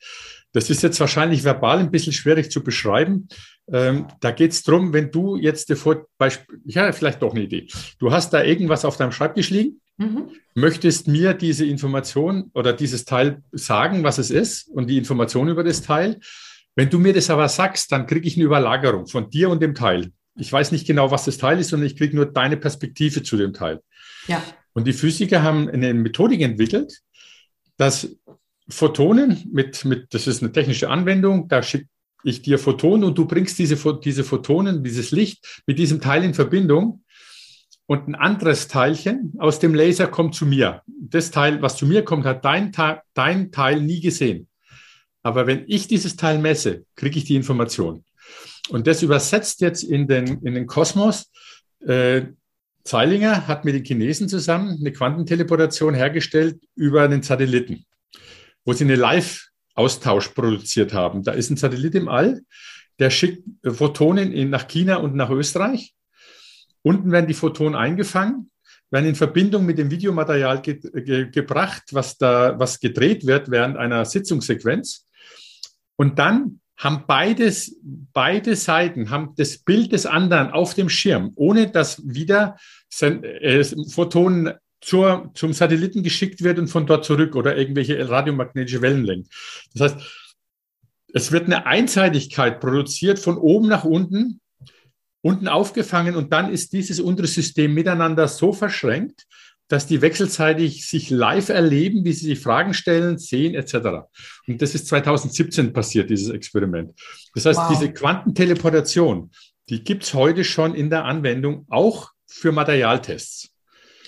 [0.54, 3.30] Das ist jetzt wahrscheinlich verbal ein bisschen schwierig zu beschreiben.
[3.72, 7.68] Ähm, da geht es darum, wenn du jetzt vor Beispiel, ja, vielleicht doch eine Idee.
[8.00, 10.32] Du hast da irgendwas auf deinem Schreibtisch liegen Mhm.
[10.56, 15.64] Möchtest mir diese Information oder dieses Teil sagen, was es ist und die Information über
[15.64, 16.20] das Teil?
[16.76, 19.76] Wenn du mir das aber sagst, dann kriege ich eine Überlagerung von dir und dem
[19.76, 20.12] Teil.
[20.36, 23.38] Ich weiß nicht genau, was das Teil ist, sondern ich kriege nur deine Perspektive zu
[23.38, 23.82] dem Teil.
[24.28, 24.42] Ja.
[24.74, 27.02] Und die Physiker haben eine Methodik entwickelt,
[27.78, 28.16] dass
[28.70, 31.88] Photonen mit, mit, das ist eine technische Anwendung, da schicke
[32.24, 36.34] ich dir Photonen und du bringst diese, diese Photonen, dieses Licht mit diesem Teil in
[36.34, 37.04] Verbindung
[37.88, 40.82] und ein anderes Teilchen aus dem Laser kommt zu mir.
[40.86, 42.72] Das Teil, was zu mir kommt, hat dein,
[43.14, 44.48] dein Teil nie gesehen.
[45.24, 48.06] Aber wenn ich dieses Teil messe, kriege ich die Information.
[48.70, 51.32] Und das übersetzt jetzt in den, in den Kosmos.
[51.86, 52.28] Äh,
[52.84, 57.86] Zeilinger hat mit den Chinesen zusammen eine Quantenteleportation hergestellt über einen Satelliten,
[58.66, 61.24] wo sie eine Live-Austausch produziert haben.
[61.24, 62.42] Da ist ein Satellit im All,
[63.00, 65.96] der schickt Photonen in, nach China und nach Österreich
[66.84, 68.50] Unten werden die Photonen eingefangen,
[68.90, 73.78] werden in Verbindung mit dem Videomaterial ge ge gebracht, was da, was gedreht wird während
[73.78, 75.08] einer Sitzungssequenz.
[75.96, 77.78] Und dann haben beides,
[78.12, 82.58] beide Seiten haben das Bild des anderen auf dem Schirm, ohne dass wieder
[83.00, 89.30] äh, Photonen zur, zum Satelliten geschickt wird und von dort zurück oder irgendwelche radiomagnetische Wellenlängen.
[89.76, 90.08] Das heißt,
[91.14, 94.42] es wird eine Einseitigkeit produziert von oben nach unten
[95.22, 99.28] unten aufgefangen und dann ist dieses untere System miteinander so verschränkt,
[99.72, 104.04] dass die wechselseitig sich live erleben, wie sie sich Fragen stellen, sehen etc.
[104.46, 106.92] Und das ist 2017 passiert, dieses Experiment.
[107.34, 107.70] Das heißt, wow.
[107.70, 109.32] diese Quantenteleportation,
[109.70, 113.50] die gibt es heute schon in der Anwendung, auch für Materialtests.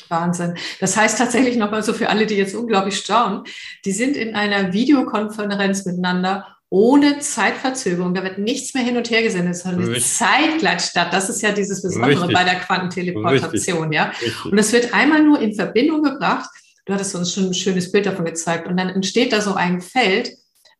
[0.09, 0.55] Wahnsinn.
[0.81, 3.43] Das heißt tatsächlich nochmal so für alle, die jetzt unglaublich staunen,
[3.85, 8.15] die sind in einer Videokonferenz miteinander ohne Zeitverzögerung.
[8.15, 10.11] Da wird nichts mehr hin und her gesendet, sondern Richtig.
[10.11, 11.09] zeitgleich statt.
[11.11, 12.33] Das ist ja dieses Besondere Richtig.
[12.33, 13.95] bei der Quantenteleportation, Richtig.
[13.95, 14.11] ja.
[14.43, 16.49] Und es wird einmal nur in Verbindung gebracht.
[16.85, 18.67] Du hattest uns schon ein schönes Bild davon gezeigt.
[18.67, 20.31] Und dann entsteht da so ein Feld.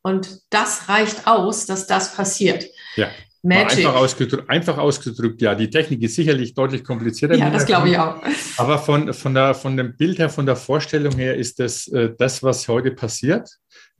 [0.02, 2.66] Und das reicht aus, dass das passiert.
[2.96, 3.10] Ja.
[3.48, 5.54] Einfach ausgedrückt, einfach ausgedrückt, ja.
[5.54, 7.36] Die Technik ist sicherlich deutlich komplizierter.
[7.36, 8.16] Ja, das glaube ich auch.
[8.58, 12.10] Aber von, von, der, von dem Bild her, von der Vorstellung her ist das äh,
[12.18, 13.48] das, was heute passiert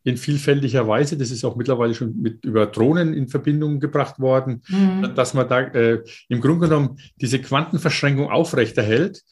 [0.04, 1.18] in vielfältiger Weise.
[1.18, 5.14] Das ist auch mittlerweile schon mit über Drohnen in Verbindung gebracht worden, mhm.
[5.16, 9.24] dass man da äh, im Grunde genommen diese Quantenverschränkung aufrechterhält.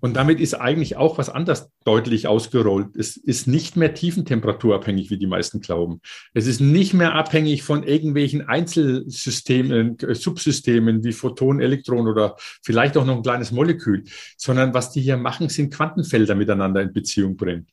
[0.00, 2.94] Und damit ist eigentlich auch was anderes deutlich ausgerollt.
[2.96, 6.00] Es ist nicht mehr tiefentemperaturabhängig, wie die meisten glauben.
[6.34, 12.96] Es ist nicht mehr abhängig von irgendwelchen Einzelsystemen, äh, Subsystemen wie Photonen, Elektronen oder vielleicht
[12.96, 14.04] auch noch ein kleines Molekül,
[14.36, 17.66] sondern was die hier machen, sind Quantenfelder miteinander in Beziehung bringen.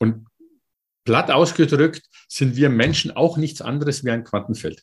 [0.00, 0.26] Und
[1.04, 4.82] Platt ausgedrückt sind wir Menschen auch nichts anderes wie ein Quantenfeld.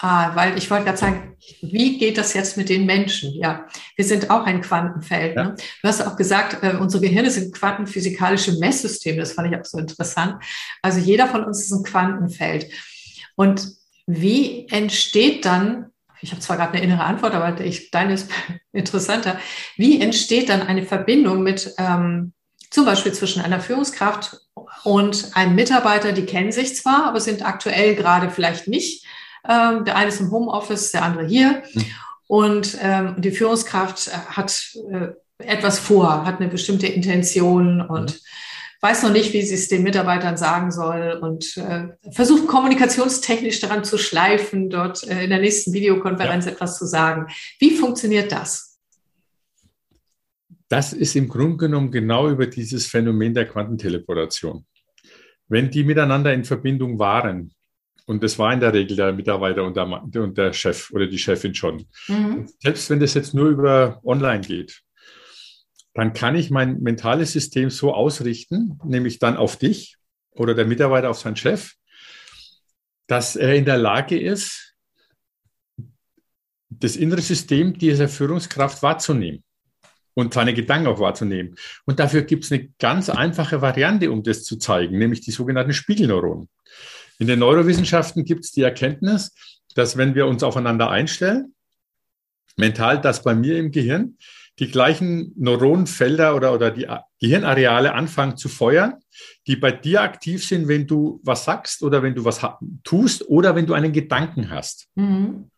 [0.00, 3.32] Ah, weil ich wollte gerade sagen, wie geht das jetzt mit den Menschen?
[3.32, 3.66] Ja,
[3.96, 5.36] wir sind auch ein Quantenfeld.
[5.36, 5.44] Ja.
[5.44, 5.56] Ne?
[5.82, 9.18] Du hast auch gesagt, äh, unsere Gehirne sind quantenphysikalische Messsysteme.
[9.18, 10.42] Das fand ich auch so interessant.
[10.82, 12.70] Also jeder von uns ist ein Quantenfeld.
[13.34, 13.66] Und
[14.06, 15.86] wie entsteht dann,
[16.20, 18.30] ich habe zwar gerade eine innere Antwort, aber ich, deine ist
[18.72, 19.38] interessanter,
[19.76, 22.34] wie entsteht dann eine Verbindung mit ähm,
[22.70, 24.40] zum Beispiel zwischen einer Führungskraft
[24.84, 29.06] und einem Mitarbeiter, die kennen sich zwar, aber sind aktuell gerade vielleicht nicht.
[29.48, 31.62] Ähm, der eine ist im Homeoffice, der andere hier.
[31.72, 31.84] Mhm.
[32.26, 38.18] Und ähm, die Führungskraft äh, hat äh, etwas vor, hat eine bestimmte Intention und mhm.
[38.82, 43.84] weiß noch nicht, wie sie es den Mitarbeitern sagen soll und äh, versucht kommunikationstechnisch daran
[43.84, 46.52] zu schleifen, dort äh, in der nächsten Videokonferenz ja.
[46.52, 47.28] etwas zu sagen.
[47.58, 48.67] Wie funktioniert das?
[50.68, 54.66] Das ist im Grunde genommen genau über dieses Phänomen der Quantenteleportation.
[55.48, 57.54] Wenn die miteinander in Verbindung waren,
[58.06, 61.18] und das war in der Regel der Mitarbeiter und der, und der Chef oder die
[61.18, 62.48] Chefin schon, mhm.
[62.60, 64.82] selbst wenn das jetzt nur über online geht,
[65.94, 69.96] dann kann ich mein mentales System so ausrichten, nämlich dann auf dich
[70.30, 71.74] oder der Mitarbeiter auf seinen Chef,
[73.06, 74.74] dass er in der Lage ist,
[76.68, 79.42] das innere System dieser Führungskraft wahrzunehmen
[80.18, 81.54] und seine Gedanken auch wahrzunehmen.
[81.84, 85.72] Und dafür gibt es eine ganz einfache Variante, um das zu zeigen, nämlich die sogenannten
[85.72, 86.48] Spiegelneuronen.
[87.20, 89.32] In den Neurowissenschaften gibt es die Erkenntnis,
[89.76, 91.54] dass wenn wir uns aufeinander einstellen,
[92.56, 94.18] mental, dass bei mir im Gehirn
[94.58, 96.88] die gleichen Neuronenfelder oder, oder die
[97.20, 98.94] Gehirnareale anfangen zu feuern,
[99.46, 102.40] die bei dir aktiv sind, wenn du was sagst oder wenn du was
[102.82, 104.88] tust oder wenn du einen Gedanken hast.
[104.96, 105.48] Mhm.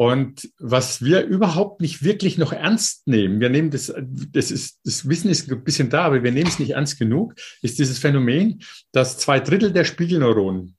[0.00, 3.92] Und was wir überhaupt nicht wirklich noch ernst nehmen, wir nehmen das,
[4.32, 7.34] das ist, das Wissen ist ein bisschen da, aber wir nehmen es nicht ernst genug,
[7.62, 10.76] ist dieses Phänomen, dass zwei Drittel der Spiegelneuronen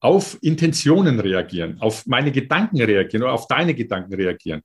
[0.00, 4.62] auf Intentionen reagieren, auf meine Gedanken reagieren oder auf deine Gedanken reagieren.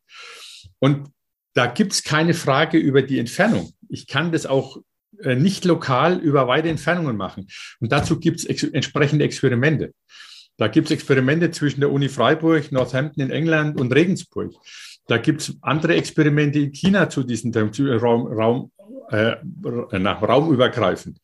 [0.80, 1.10] Und
[1.54, 3.74] da gibt es keine Frage über die Entfernung.
[3.90, 4.78] Ich kann das auch
[5.24, 7.48] äh, nicht lokal über weite Entfernungen machen.
[7.82, 9.92] Und dazu gibt es ex entsprechende Experimente.
[10.62, 14.54] Da gibt es Experimente zwischen der Uni Freiburg, Northampton in England und Regensburg.
[15.08, 18.72] Da gibt es andere Experimente in China zu diesem Raum, Raum,
[19.10, 19.38] äh,
[19.98, 21.18] nach, raumübergreifend.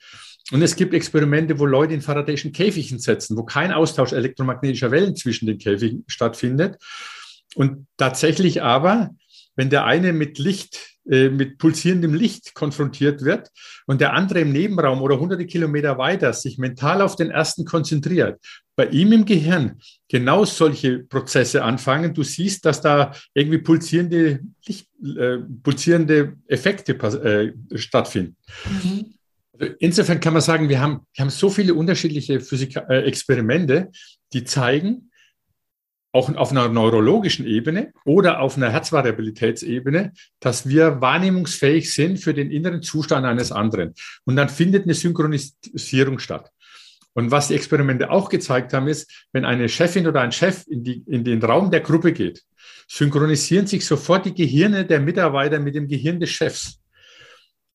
[0.52, 5.16] Und es gibt Experimente, wo Leute in Faradayschen Käfigen setzen, wo kein Austausch elektromagnetischer Wellen
[5.16, 6.78] zwischen den Käfigen stattfindet.
[7.54, 9.12] Und tatsächlich aber,
[9.58, 13.50] wenn der eine mit Licht äh, mit pulsierendem Licht konfrontiert wird
[13.86, 18.42] und der andere im Nebenraum oder hunderte Kilometer weiter sich mental auf den ersten konzentriert,
[18.76, 22.14] bei ihm im Gehirn genau solche Prozesse anfangen.
[22.14, 28.36] Du siehst, dass da irgendwie pulsierende, Licht, äh, pulsierende Effekte äh, stattfinden.
[28.66, 29.14] Mhm.
[29.80, 33.92] Insofern kann man sagen, wir haben, wir haben so viele unterschiedliche Physik äh, Experimente,
[34.34, 35.10] die zeigen,
[36.18, 42.50] auch auf einer neurologischen Ebene oder auf einer Herzvariabilitätsebene, dass wir wahrnehmungsfähig sind für den
[42.50, 43.94] inneren Zustand eines anderen.
[44.26, 46.52] Und dann findet eine Synchronisierung statt.
[47.14, 50.84] Und was die Experimente auch gezeigt haben, ist, wenn eine Chefin oder ein Chef in,
[50.84, 52.44] die, in den Raum der Gruppe geht,
[52.88, 56.80] synchronisieren sich sofort die Gehirne der Mitarbeiter mit dem Gehirn des Chefs.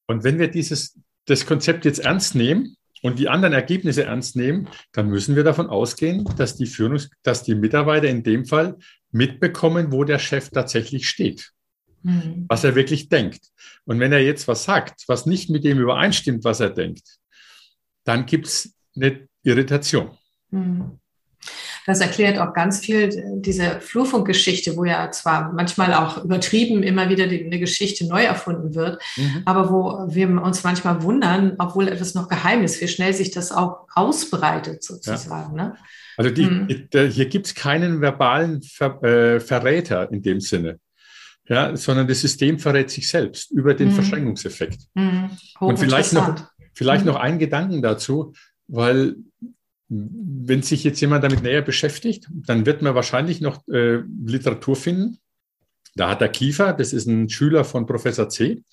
[0.06, 4.68] Und wenn wir dieses, das Konzept jetzt ernst nehmen, und die anderen Ergebnisse ernst nehmen,
[4.92, 8.78] dann müssen wir davon ausgehen, dass die Führungs-, dass die Mitarbeiter in dem Fall
[9.10, 11.52] mitbekommen, wo der Chef tatsächlich steht,
[12.02, 12.46] mhm.
[12.48, 13.50] was er wirklich denkt.
[13.84, 17.18] Und wenn er jetzt was sagt, was nicht mit dem übereinstimmt, was er denkt,
[18.04, 20.16] dann gibt es eine Irritation.
[20.50, 20.98] Mhm.
[21.86, 27.08] Das erklärt auch ganz viel äh, diese Flurfunkgeschichte, wo ja zwar manchmal auch übertrieben immer
[27.08, 29.42] wieder die, eine Geschichte neu erfunden wird, mhm.
[29.44, 33.52] aber wo wir uns manchmal wundern, obwohl etwas noch geheim ist, wie schnell sich das
[33.52, 35.56] auch ausbreitet sozusagen.
[35.56, 35.64] Ja.
[35.64, 35.76] Ne?
[36.16, 36.88] Also die, mhm.
[36.92, 40.78] die, hier gibt es keinen verbalen Ver, äh, Verräter in dem Sinne.
[41.48, 43.94] Ja, sondern das System verrät sich selbst über den mhm.
[43.94, 44.78] Verschränkungseffekt.
[44.94, 45.30] Mhm.
[45.58, 46.36] Und vielleicht noch,
[46.72, 47.20] vielleicht noch mhm.
[47.20, 48.32] ein Gedanken dazu,
[48.68, 49.16] weil
[49.94, 55.18] wenn sich jetzt jemand damit näher beschäftigt, dann wird man wahrscheinlich noch äh, Literatur finden.
[55.94, 58.64] Da hat der Kiefer, das ist ein Schüler von Professor C.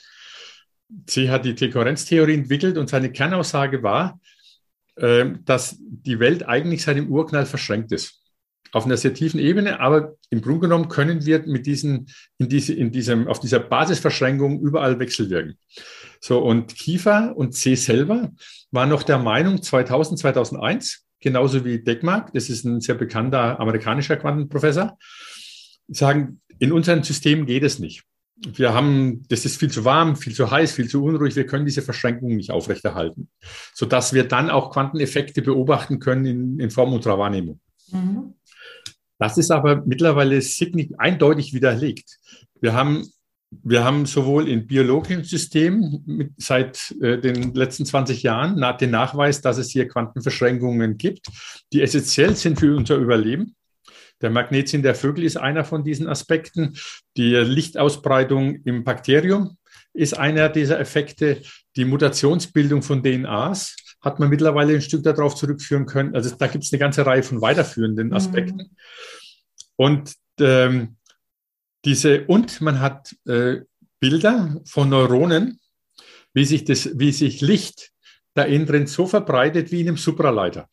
[1.08, 4.20] C hat die Dekohärenztheorie entwickelt und seine Kernaussage war,
[4.96, 8.22] äh, dass die Welt eigentlich seit dem Urknall verschränkt ist.
[8.72, 12.74] Auf einer sehr tiefen Ebene, aber im Grunde genommen können wir mit diesen, in diese,
[12.74, 15.58] in diesem, auf dieser Basisverschränkung überall wechselwirken.
[16.22, 18.32] So, und Kiefer und C selber
[18.72, 24.18] waren noch der Meinung 2000, 2001, genauso wie Deckmark, das ist ein sehr bekannter amerikanischer
[24.18, 24.98] Quantenprofessor,
[25.88, 28.04] sagen, in unserem System geht es nicht.
[28.56, 31.36] Wir haben, das ist viel zu warm, viel zu heiß, viel zu unruhig.
[31.36, 33.30] Wir können diese Verschränkungen nicht aufrechterhalten,
[33.74, 37.60] sodass wir dann auch Quanteneffekte beobachten können in, in Form unserer Wahrnehmung.
[37.92, 38.36] Mhm.
[39.18, 40.42] Das ist aber mittlerweile
[40.98, 42.20] eindeutig widerlegt.
[42.62, 43.06] Wir haben
[43.52, 48.92] wir haben sowohl im biologischen System mit, seit äh, den letzten 20 Jahren nach, den
[48.92, 51.28] Nachweis, dass es hier Quantenverschränkungen gibt,
[51.74, 53.56] die essentiell sind für unser Überleben.
[54.22, 56.78] Der Magnetzin der Vögel ist einer von diesen Aspekten.
[57.18, 59.58] Die Lichtausbreitung im Bakterium
[59.94, 61.42] ist einer dieser Effekte.
[61.76, 66.16] Die Mutationsbildung von DNAs hat man mittlerweile ein Stück darauf zurückführen können.
[66.16, 68.58] Also da gibt es eine ganze Reihe von weiterführenden Aspekten.
[68.58, 68.76] Mhm.
[69.76, 70.98] Und ähm,
[71.86, 73.62] diese, und man hat äh,
[74.00, 75.60] Bilder von Neuronen,
[76.34, 77.92] wie sich, das, wie sich Licht
[78.34, 80.68] da innen drin so verbreitet wie in einem Supraleiter.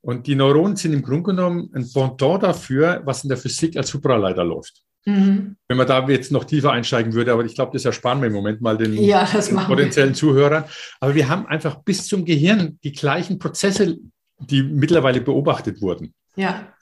[0.00, 3.88] Und die Neuronen sind im Grunde genommen ein Pendant dafür, was in der Physik als
[3.88, 4.82] Supraleiter läuft.
[5.06, 5.56] Mhm.
[5.68, 8.32] Wenn man da jetzt noch tiefer einsteigen würde, aber ich glaube, das ersparen wir im
[8.32, 10.14] Moment mal den, ja, den potenziellen wir.
[10.14, 10.64] Zuhörern.
[11.00, 13.98] Aber wir haben einfach bis zum Gehirn die gleichen Prozesse,
[14.38, 16.14] die mittlerweile beobachtet wurden.
[16.36, 16.72] Ja.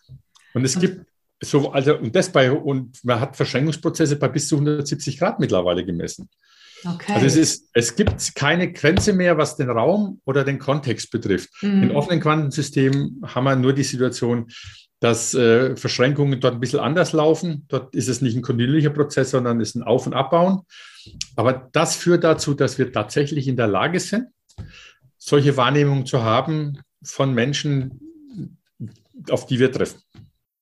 [0.55, 1.07] Und es gibt
[1.43, 5.85] so, also, und das bei, und man hat Verschränkungsprozesse bei bis zu 170 Grad mittlerweile
[5.85, 6.29] gemessen.
[6.85, 7.13] Okay.
[7.13, 11.51] Also es, ist, es gibt keine Grenze mehr, was den Raum oder den Kontext betrifft.
[11.63, 11.85] Mhm.
[11.85, 14.51] In offenen Quantensystemen haben wir nur die Situation,
[15.01, 17.65] dass äh, Verschränkungen dort ein bisschen anders laufen.
[17.69, 20.63] Dort ist es nicht ein kontinuierlicher Prozess, sondern ist ein Auf- und Abbauen.
[21.35, 24.27] Aber das führt dazu, dass wir tatsächlich in der Lage sind,
[25.19, 28.01] solche Wahrnehmungen zu haben von Menschen,
[29.31, 30.01] auf die wir treffen.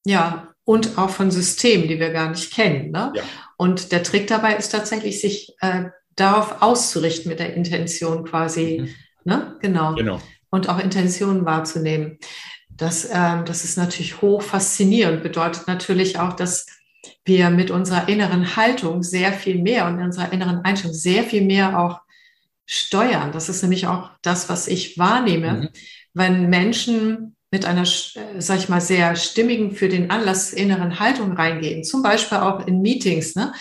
[0.07, 2.93] Ja, und auch von Systemen, die wir gar nicht kennen.
[2.93, 3.13] Ne?
[3.17, 3.25] Ja.
[3.57, 8.83] Und der Trick dabei ist tatsächlich, sich äh, darauf auszurichten mit der Intention quasi.
[8.83, 8.95] Mhm.
[9.25, 9.57] Ne?
[9.61, 9.97] Genau.
[9.97, 10.23] genau.
[10.49, 12.19] Und auch Intentionen wahrzunehmen.
[12.69, 16.67] Das, ähm, das ist natürlich hoch faszinierend, bedeutet natürlich auch, dass
[17.25, 21.81] wir mit unserer inneren Haltung sehr viel mehr und unserer inneren Einstellung sehr viel mehr
[21.81, 22.01] auch
[22.65, 23.33] steuern.
[23.33, 25.53] Das ist nämlich auch das, was ich wahrnehme.
[25.53, 25.69] Mhm.
[26.15, 31.33] Wenn Menschen mit einer, äh, sag ich mal, sehr stimmigen für den Anlass inneren Haltung
[31.33, 33.53] reingehen, zum Beispiel auch in Meetings ne,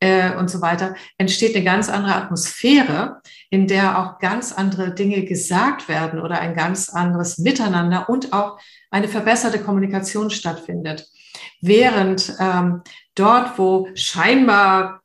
[0.00, 5.24] äh, und so weiter, entsteht eine ganz andere Atmosphäre, in der auch ganz andere Dinge
[5.24, 8.58] gesagt werden oder ein ganz anderes Miteinander und auch
[8.90, 11.06] eine verbesserte Kommunikation stattfindet.
[11.60, 12.82] Während ähm,
[13.14, 15.00] dort, wo scheinbar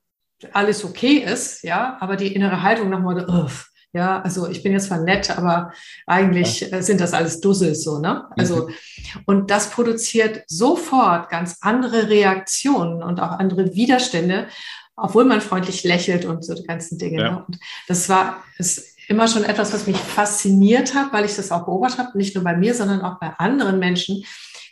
[0.54, 4.88] alles okay ist, ja, aber die innere Haltung nochmal, uff, ja, also ich bin jetzt
[4.88, 5.74] zwar nett, aber
[6.08, 6.78] eigentlich ja.
[6.78, 8.26] Äh, sind das alles Dussels so, ne?
[8.38, 8.74] Also, mhm.
[9.26, 14.48] und das produziert sofort ganz andere Reaktionen und auch andere Widerstände,
[14.96, 17.22] obwohl man freundlich lächelt und so die ganzen Dinge.
[17.22, 17.32] Ja.
[17.32, 17.44] Ne?
[17.48, 21.66] Und das war, ist immer schon etwas, was mich fasziniert hat, weil ich das auch
[21.66, 24.24] beobachtet habe, nicht nur bei mir, sondern auch bei anderen Menschen,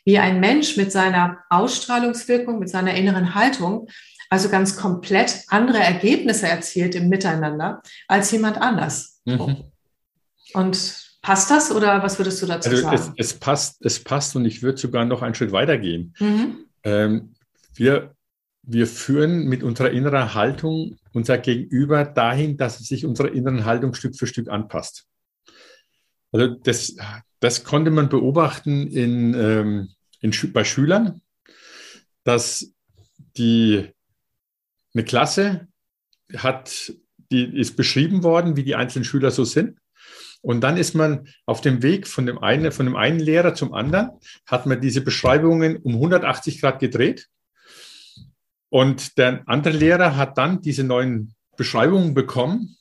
[0.05, 3.89] wie ein Mensch mit seiner Ausstrahlungswirkung, mit seiner inneren Haltung
[4.29, 9.21] also ganz komplett andere Ergebnisse erzielt im Miteinander als jemand anders.
[9.25, 9.63] Mhm.
[10.53, 13.13] Und passt das oder was würdest du dazu also sagen?
[13.17, 16.13] Es, es, passt, es passt und ich würde sogar noch einen Schritt weiter gehen.
[16.19, 16.65] Mhm.
[16.83, 17.35] Ähm,
[17.73, 18.15] wir,
[18.61, 23.93] wir führen mit unserer inneren Haltung unser Gegenüber dahin, dass es sich unserer inneren Haltung
[23.93, 25.05] Stück für Stück anpasst.
[26.31, 26.95] Also das,
[27.39, 29.89] das konnte man beobachten in, ähm,
[30.21, 31.21] in, bei Schülern,
[32.23, 32.71] dass
[33.37, 33.89] die
[34.99, 35.67] eine Klasse
[36.35, 36.93] hat,
[37.31, 39.79] die ist beschrieben worden, wie die einzelnen Schüler so sind.
[40.41, 43.73] Und dann ist man auf dem Weg von dem einen, von dem einen Lehrer zum
[43.73, 44.11] anderen,
[44.45, 47.27] hat man diese Beschreibungen um 180 Grad gedreht.
[48.69, 52.77] Und der andere Lehrer hat dann diese neuen Beschreibungen bekommen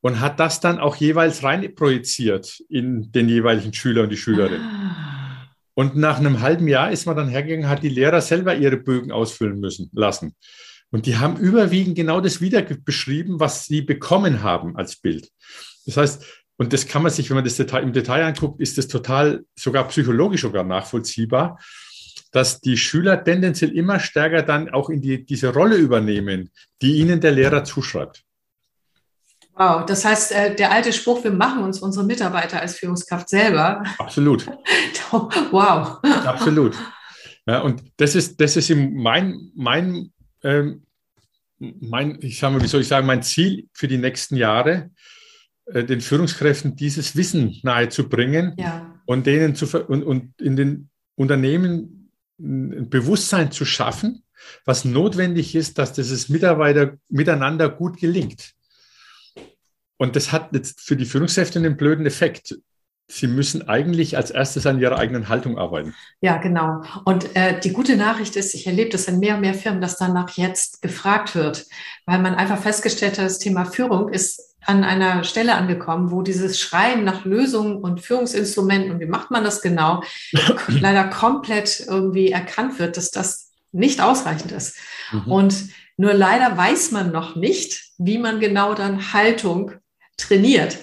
[0.00, 4.60] und hat das dann auch jeweils rein projiziert in den jeweiligen Schüler und die Schülerin.
[4.60, 5.50] Ah.
[5.74, 9.12] Und nach einem halben Jahr ist man dann hergegangen, hat die Lehrer selber ihre Bögen
[9.12, 10.34] ausfüllen müssen lassen.
[10.90, 15.30] Und die haben überwiegend genau das wieder beschrieben, was sie bekommen haben als Bild.
[15.84, 16.24] Das heißt,
[16.56, 19.44] und das kann man sich, wenn man das Detail, im Detail anguckt, ist das total
[19.54, 21.58] sogar psychologisch sogar nachvollziehbar,
[22.32, 26.50] dass die Schüler tendenziell immer stärker dann auch in die, diese Rolle übernehmen,
[26.82, 28.24] die ihnen der Lehrer zuschreibt.
[29.54, 33.82] Wow, das heißt, äh, der alte Spruch, wir machen uns unsere Mitarbeiter als Führungskraft selber.
[33.98, 34.46] Absolut.
[35.10, 35.98] wow.
[36.24, 36.76] Absolut.
[37.46, 40.12] Ja, und das ist, das ist mein, mein,
[40.42, 40.82] ähm,
[41.58, 44.90] mein, ich sage mal, wie soll ich sagen, mein Ziel für die nächsten Jahre,
[45.66, 49.00] äh, den Führungskräften dieses Wissen nahezubringen ja.
[49.06, 54.22] und denen zu und, und in den Unternehmen ein Bewusstsein zu schaffen,
[54.64, 58.54] was notwendig ist, dass dieses Mitarbeiter miteinander gut gelingt.
[59.96, 62.56] Und das hat jetzt für die Führungskräfte einen blöden Effekt.
[63.10, 65.94] Sie müssen eigentlich als erstes an ihrer eigenen Haltung arbeiten.
[66.20, 66.82] Ja, genau.
[67.06, 69.96] Und äh, die gute Nachricht ist, ich erlebe das in mehr und mehr Firmen, dass
[69.96, 71.64] danach jetzt gefragt wird,
[72.04, 76.60] weil man einfach festgestellt hat, das Thema Führung ist an einer Stelle angekommen, wo dieses
[76.60, 80.02] Schreien nach Lösungen und Führungsinstrumenten und wie macht man das genau,
[80.68, 84.76] leider komplett irgendwie erkannt wird, dass das nicht ausreichend ist.
[85.12, 85.32] Mhm.
[85.32, 89.72] Und nur leider weiß man noch nicht, wie man genau dann Haltung
[90.18, 90.78] trainiert,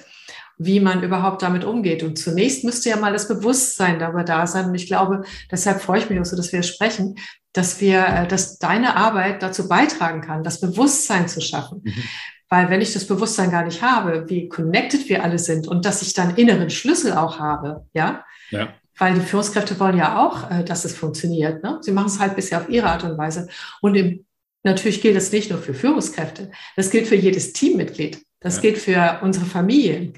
[0.58, 2.03] wie man überhaupt damit umgeht.
[2.03, 4.66] Und zunächst müsste ja mal das Bewusstsein darüber da sein.
[4.66, 7.16] Und ich glaube, deshalb freue ich mich auch so, dass wir sprechen,
[7.53, 11.82] dass wir, äh, dass deine Arbeit dazu beitragen kann, das Bewusstsein zu schaffen.
[11.84, 12.03] Mhm.
[12.49, 16.01] Weil wenn ich das Bewusstsein gar nicht habe, wie connected wir alle sind und dass
[16.01, 18.70] ich dann inneren Schlüssel auch habe, ja, ja.
[18.97, 21.64] Weil die Führungskräfte wollen ja auch, äh, dass es funktioniert.
[21.64, 21.80] Ne?
[21.82, 23.49] Sie machen es halt bisher auf ihre Art und Weise.
[23.82, 24.26] Und im,
[24.64, 26.51] natürlich gilt das nicht nur für Führungskräfte.
[26.76, 28.24] Das gilt für jedes Teammitglied.
[28.39, 28.62] Das ja.
[28.62, 30.14] gilt für unsere Familie,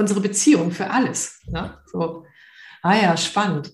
[0.00, 1.40] unsere Beziehung, für alles.
[1.46, 1.78] Ne?
[1.86, 2.24] So.
[2.82, 3.72] Ah ja, spannend.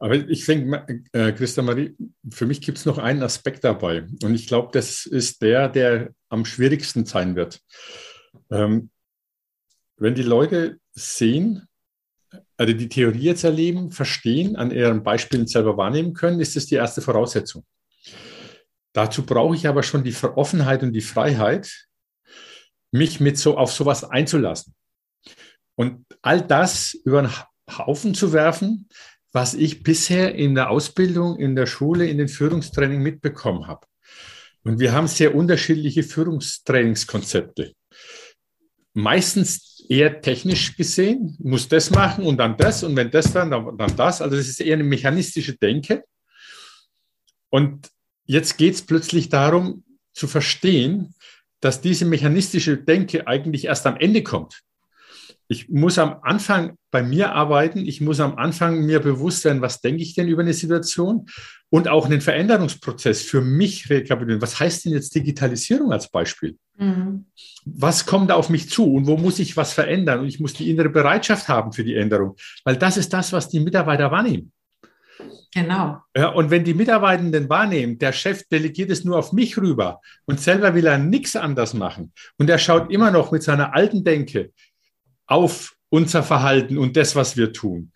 [0.00, 1.96] Aber ich denke, äh, Christa Marie,
[2.30, 4.06] für mich gibt es noch einen Aspekt dabei.
[4.22, 7.60] Und ich glaube, das ist der, der am schwierigsten sein wird.
[8.50, 8.90] Ähm,
[9.96, 11.66] wenn die Leute sehen,
[12.56, 16.76] also die Theorie jetzt erleben, verstehen, an ihren Beispielen selber wahrnehmen können, ist das die
[16.76, 17.64] erste Voraussetzung.
[18.92, 21.88] Dazu brauche ich aber schon die Offenheit und die Freiheit,
[22.90, 24.74] mich mit so auf sowas einzulassen.
[25.78, 27.30] Und all das über den
[27.70, 28.88] Haufen zu werfen,
[29.30, 33.86] was ich bisher in der Ausbildung, in der Schule, in den Führungstraining mitbekommen habe.
[34.64, 37.74] Und wir haben sehr unterschiedliche Führungstrainingskonzepte.
[38.92, 43.96] Meistens eher technisch gesehen, muss das machen und dann das und wenn das dann, dann
[43.96, 44.20] das.
[44.20, 46.02] Also das ist eher eine mechanistische Denke.
[47.50, 47.88] Und
[48.24, 51.14] jetzt geht es plötzlich darum zu verstehen,
[51.60, 54.64] dass diese mechanistische Denke eigentlich erst am Ende kommt.
[55.48, 57.78] Ich muss am Anfang bei mir arbeiten.
[57.86, 61.26] Ich muss am Anfang mir bewusst sein, was denke ich denn über eine Situation
[61.70, 64.42] und auch einen Veränderungsprozess für mich rekapitulieren.
[64.42, 66.56] Was heißt denn jetzt Digitalisierung als Beispiel?
[66.76, 67.26] Mhm.
[67.64, 70.20] Was kommt auf mich zu und wo muss ich was verändern?
[70.20, 73.48] Und ich muss die innere Bereitschaft haben für die Änderung, weil das ist das, was
[73.48, 74.52] die Mitarbeiter wahrnehmen.
[75.54, 75.98] Genau.
[76.14, 80.40] Ja, und wenn die Mitarbeitenden wahrnehmen, der Chef delegiert es nur auf mich rüber und
[80.40, 84.52] selber will er nichts anders machen und er schaut immer noch mit seiner alten Denke
[85.28, 87.92] auf unser Verhalten und das, was wir tun,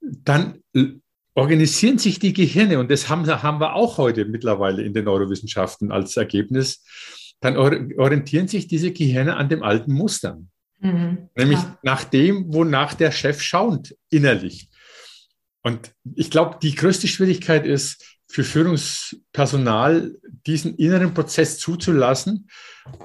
[0.00, 0.62] dann
[1.34, 5.90] organisieren sich die Gehirne und das haben, haben wir auch heute mittlerweile in den Neurowissenschaften
[5.90, 6.84] als Ergebnis.
[7.40, 10.50] Dann orientieren sich diese Gehirne an dem alten Mustern.
[10.80, 14.68] Mhm, Nämlich nach dem, wonach der Chef schaut, innerlich.
[15.62, 22.48] Und ich glaube, die größte Schwierigkeit ist für Führungspersonal, diesen inneren Prozess zuzulassen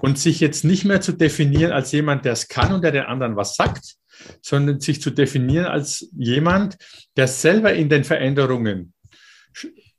[0.01, 3.03] und sich jetzt nicht mehr zu definieren als jemand, der es kann und der den
[3.03, 3.95] anderen was sagt,
[4.41, 6.77] sondern sich zu definieren als jemand,
[7.17, 8.93] der selber in den Veränderungen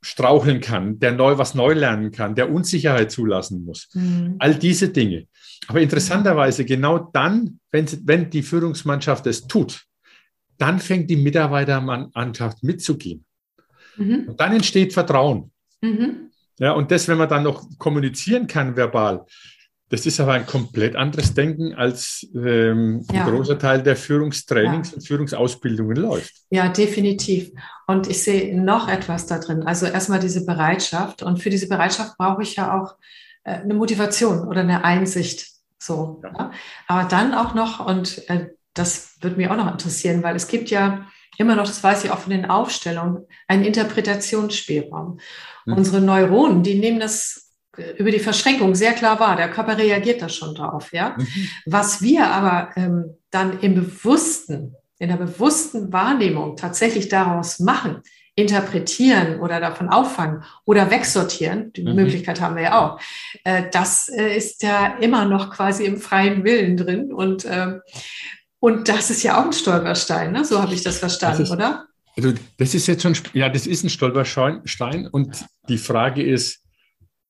[0.02, 3.88] straucheln kann, der neu was neu lernen kann, der Unsicherheit zulassen muss.
[3.92, 4.36] Mhm.
[4.38, 5.26] All diese Dinge.
[5.66, 9.84] Aber interessanterweise genau dann, wenn, wenn die Führungsmannschaft es tut,
[10.58, 13.24] dann fängt die Mitarbeitermannschaft mitzugehen.
[13.96, 14.28] Mhm.
[14.28, 15.50] Und dann entsteht Vertrauen.
[15.80, 16.30] Mhm.
[16.58, 19.26] Ja, und das, wenn man dann noch kommunizieren kann verbal,
[19.88, 23.24] das ist aber ein komplett anderes Denken, als ähm, ja.
[23.24, 24.96] ein großer Teil der Führungstrainings ja.
[24.96, 26.32] und Führungsausbildungen läuft.
[26.50, 27.52] Ja, definitiv.
[27.86, 29.62] Und ich sehe noch etwas da drin.
[29.62, 31.22] Also erstmal diese Bereitschaft.
[31.22, 32.96] Und für diese Bereitschaft brauche ich ja auch
[33.44, 35.50] äh, eine Motivation oder eine Einsicht.
[35.78, 36.20] So.
[36.24, 36.50] Ja.
[36.88, 40.68] Aber dann auch noch, und äh, das würde mich auch noch interessieren, weil es gibt
[40.70, 41.06] ja
[41.38, 45.20] immer noch, das weiß ich auch von den Aufstellungen, einen Interpretationsspielraum.
[45.64, 45.72] Mhm.
[45.74, 47.45] Unsere Neuronen, die nehmen das
[47.98, 49.36] über die Verschränkung sehr klar wahr.
[49.36, 50.92] Der Körper reagiert da schon drauf.
[50.92, 51.16] Ja?
[51.18, 51.48] Mhm.
[51.66, 58.02] Was wir aber ähm, dann im Bewussten in der bewussten Wahrnehmung tatsächlich daraus machen,
[58.34, 61.94] interpretieren oder davon auffangen oder wegsortieren, die mhm.
[61.94, 63.00] Möglichkeit haben wir ja auch,
[63.44, 67.12] äh, das äh, ist ja immer noch quasi im freien Willen drin.
[67.12, 67.78] Und, äh,
[68.58, 70.44] und das ist ja auch ein Stolperstein, ne?
[70.44, 71.86] so habe ich das verstanden, das ist, oder?
[72.16, 76.62] Also das ist jetzt schon, ja, das ist ein Stolperstein und die Frage ist,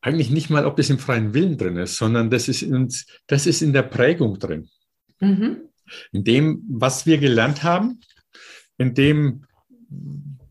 [0.00, 2.92] eigentlich nicht mal, ob das im freien Willen drin ist, sondern das ist, in,
[3.26, 4.68] das ist in der Prägung drin.
[5.20, 5.68] Mhm.
[6.12, 8.00] In dem, was wir gelernt haben,
[8.78, 9.44] in dem,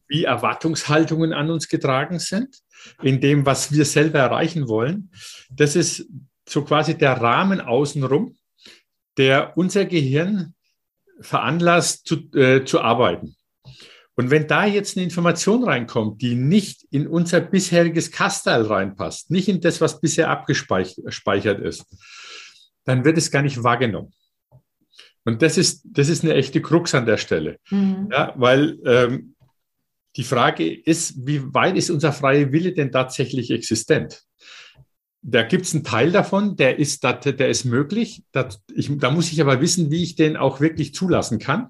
[0.08, 2.58] wie Erwartungshaltungen an uns getragen sind,
[3.02, 5.12] in dem, was wir selber erreichen wollen.
[5.50, 6.08] Das ist
[6.48, 8.36] so quasi der Rahmen außenrum,
[9.18, 10.54] der unser Gehirn
[11.20, 13.35] veranlasst zu, äh, zu arbeiten.
[14.16, 19.50] Und wenn da jetzt eine Information reinkommt, die nicht in unser bisheriges Kastal reinpasst, nicht
[19.50, 21.86] in das, was bisher abgespeichert ist,
[22.86, 24.14] dann wird es gar nicht wahrgenommen.
[25.26, 27.60] Und das ist, das ist eine echte Krux an der Stelle.
[27.72, 28.10] Mhm.
[28.12, 29.36] Ja, weil ähm,
[30.16, 34.24] die Frage ist, wie weit ist unser freier Wille denn tatsächlich existent?
[35.22, 38.24] Da gibt es einen Teil davon, der ist, der ist möglich.
[38.32, 41.70] Da, ich, da muss ich aber wissen, wie ich den auch wirklich zulassen kann.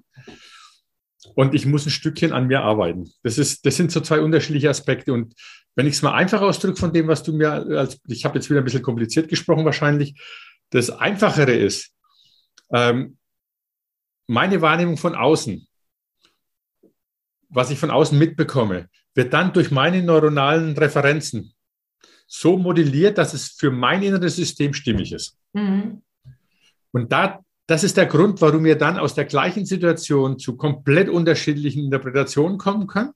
[1.34, 3.10] Und ich muss ein Stückchen an mir arbeiten.
[3.22, 5.12] Das, ist, das sind so zwei unterschiedliche Aspekte.
[5.12, 5.34] Und
[5.74, 8.48] wenn ich es mal einfach ausdrücke von dem, was du mir als, ich habe jetzt
[8.48, 10.14] wieder ein bisschen kompliziert gesprochen wahrscheinlich,
[10.70, 11.92] das Einfachere ist,
[12.72, 13.18] ähm,
[14.26, 15.66] meine Wahrnehmung von außen,
[17.48, 21.52] was ich von außen mitbekomme, wird dann durch meine neuronalen Referenzen
[22.26, 25.38] so modelliert, dass es für mein inneres System stimmig ist.
[25.52, 26.02] Mhm.
[26.92, 31.08] Und da, das ist der Grund, warum wir dann aus der gleichen Situation zu komplett
[31.08, 33.10] unterschiedlichen Interpretationen kommen können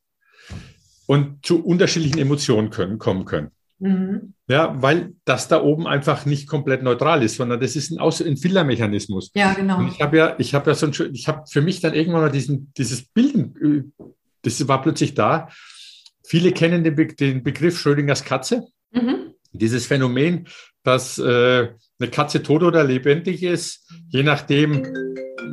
[1.07, 3.51] und zu unterschiedlichen Emotionen können, kommen können.
[3.78, 4.34] Mhm.
[4.48, 8.20] Ja, weil das da oben einfach nicht komplett neutral ist, sondern das ist ein, Aus
[8.20, 9.30] ein Filtermechanismus.
[9.34, 9.78] Ja, genau.
[9.78, 12.22] Und ich habe ja, ich habe ja so ein, ich habe für mich dann irgendwann
[12.22, 13.92] mal diesen, dieses Bilden,
[14.42, 15.48] das war plötzlich da.
[16.24, 18.66] Viele kennen den, Be den Begriff Schrödingers Katze.
[18.92, 19.20] Mhm.
[19.53, 20.46] Dieses Phänomen,
[20.82, 24.84] dass äh, eine Katze tot oder lebendig ist, je nachdem,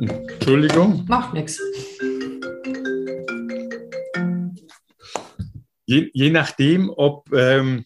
[0.00, 1.04] Entschuldigung.
[1.08, 1.60] Macht nichts.
[5.86, 7.84] Je, je nachdem, ob, ähm,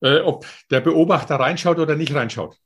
[0.00, 2.56] äh, ob der Beobachter reinschaut oder nicht reinschaut.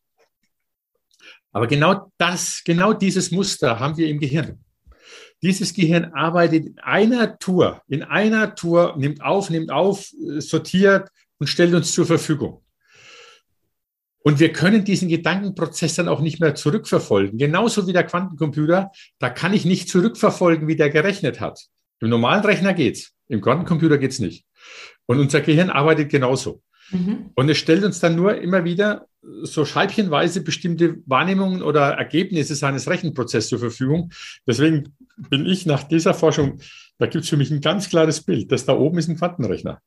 [1.53, 4.59] Aber genau das, genau dieses Muster haben wir im Gehirn.
[5.43, 11.11] Dieses Gehirn arbeitet in einer Tour, in einer Tour, nimmt auf, nimmt auf, äh, sortiert
[11.39, 12.63] und stellt uns zur Verfügung.
[14.27, 17.39] Und wir können diesen Gedankenprozess dann auch nicht mehr zurückverfolgen.
[17.39, 21.61] Genauso wie der Quantencomputer, da kann ich nicht zurückverfolgen, wie der gerechnet hat.
[22.01, 24.47] Im normalen Rechner geht's, im Quantencomputer geht's nicht.
[25.05, 26.63] Und unser Gehirn arbeitet genauso.
[26.91, 27.31] Mhm.
[27.35, 29.07] Und es stellt uns dann nur immer wieder
[29.43, 34.11] so scheibchenweise bestimmte Wahrnehmungen oder Ergebnisse seines Rechenprozesses zur Verfügung.
[34.47, 34.95] Deswegen
[35.31, 36.61] bin ich nach dieser Forschung,
[36.99, 38.53] da gibt es für mich ein ganz klares Bild.
[38.53, 39.81] Das da oben ist ein Quantenrechner.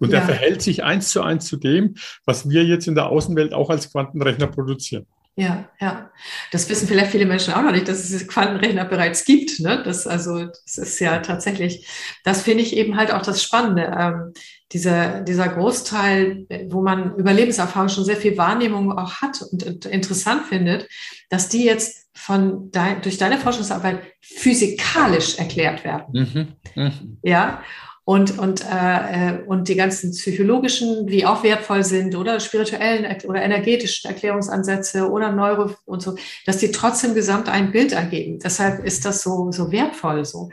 [0.00, 0.18] Und ja.
[0.18, 3.70] der verhält sich eins zu eins zu dem, was wir jetzt in der Außenwelt auch
[3.70, 5.06] als Quantenrechner produzieren.
[5.36, 6.10] Ja, ja.
[6.52, 9.58] Das wissen vielleicht viele Menschen auch noch nicht, dass es Quantenrechner bereits gibt.
[9.58, 9.82] Ne?
[9.84, 11.88] Das, also, das ist ja tatsächlich,
[12.22, 13.92] das finde ich eben halt auch das Spannende.
[13.98, 14.32] Ähm,
[14.72, 19.86] dieser, dieser Großteil, wo man über Lebenserfahrung schon sehr viel Wahrnehmung auch hat und, und
[19.86, 20.88] interessant findet,
[21.30, 26.56] dass die jetzt von dein, durch deine Forschungsarbeit physikalisch erklärt werden.
[26.74, 26.82] Mhm.
[26.82, 27.18] Mhm.
[27.22, 27.62] Ja
[28.06, 33.42] und, und, äh, äh, und die ganzen psychologischen, die auch wertvoll sind oder spirituellen oder
[33.42, 38.38] energetischen Erklärungsansätze oder Neuro und so, dass die trotzdem gesamt ein Bild ergeben.
[38.40, 40.50] Deshalb ist das so, so wertvoll so.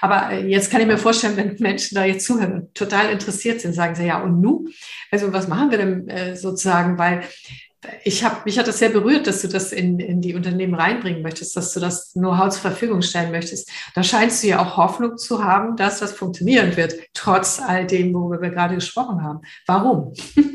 [0.00, 3.60] Aber äh, jetzt kann ich mir vorstellen, wenn Menschen da jetzt zuhören und total interessiert
[3.60, 4.66] sind, sagen sie, ja, und nu?
[5.10, 6.96] Also was machen wir denn äh, sozusagen?
[6.96, 7.22] Weil
[8.04, 11.22] ich habe mich hat das sehr berührt, dass du das in, in die Unternehmen reinbringen
[11.22, 13.70] möchtest, dass du das Know-how zur Verfügung stellen möchtest.
[13.94, 18.12] Da scheinst du ja auch Hoffnung zu haben, dass das funktionieren wird, trotz all dem,
[18.14, 19.40] worüber wir gerade gesprochen haben.
[19.66, 20.12] Warum?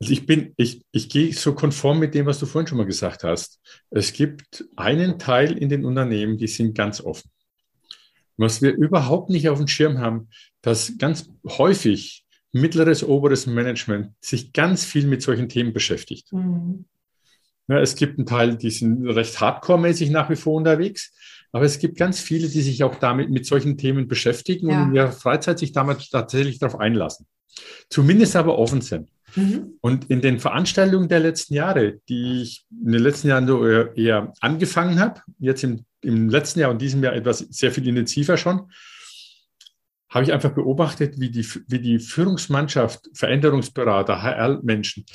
[0.00, 2.86] Also ich bin, ich, ich gehe so konform mit dem, was du vorhin schon mal
[2.86, 3.60] gesagt hast.
[3.88, 7.30] Es gibt einen Teil in den Unternehmen, die sind ganz offen.
[8.36, 10.28] Was wir überhaupt nicht auf dem Schirm haben,
[10.60, 12.21] dass ganz häufig
[12.52, 16.32] mittleres, oberes Management sich ganz viel mit solchen Themen beschäftigt.
[16.32, 16.84] Mhm.
[17.68, 21.14] Ja, es gibt einen Teil, die sind recht hardcore-mäßig nach wie vor unterwegs,
[21.52, 24.82] aber es gibt ganz viele, die sich auch damit mit solchen Themen beschäftigen ja.
[24.82, 27.26] und in ihrer Freizeit sich damit tatsächlich darauf einlassen.
[27.88, 29.10] Zumindest aber offen sind.
[29.36, 29.74] Mhm.
[29.80, 34.32] Und in den Veranstaltungen der letzten Jahre, die ich in den letzten Jahren so eher
[34.40, 38.70] angefangen habe, jetzt im, im letzten Jahr und diesem Jahr etwas sehr viel intensiver schon,
[40.12, 45.06] habe ich einfach beobachtet, wie die, wie die Führungsmannschaft, Veränderungsberater, HR-Menschen,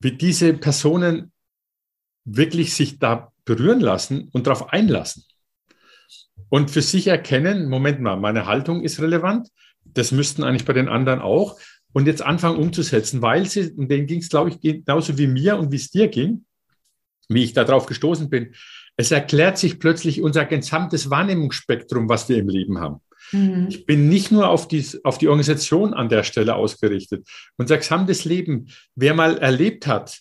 [0.00, 1.32] wie diese Personen
[2.24, 5.24] wirklich sich da berühren lassen und darauf einlassen.
[6.48, 9.48] und für sich erkennen, Moment mal, meine Haltung ist relevant,
[9.84, 11.58] das müssten eigentlich bei den anderen auch
[11.92, 15.56] und jetzt anfangen umzusetzen, weil sie, und denen ging es, glaube ich, genauso wie mir
[15.56, 16.44] und wie es dir ging,
[17.28, 18.54] wie ich darauf gestoßen bin.
[18.96, 23.00] Es erklärt sich plötzlich unser gesamtes Wahrnehmungsspektrum, was wir im Leben haben.
[23.32, 23.66] Mhm.
[23.68, 27.26] Ich bin nicht nur auf die, auf die Organisation an der Stelle ausgerichtet.
[27.56, 30.20] Unser gesamtes Leben, wer mal erlebt hat,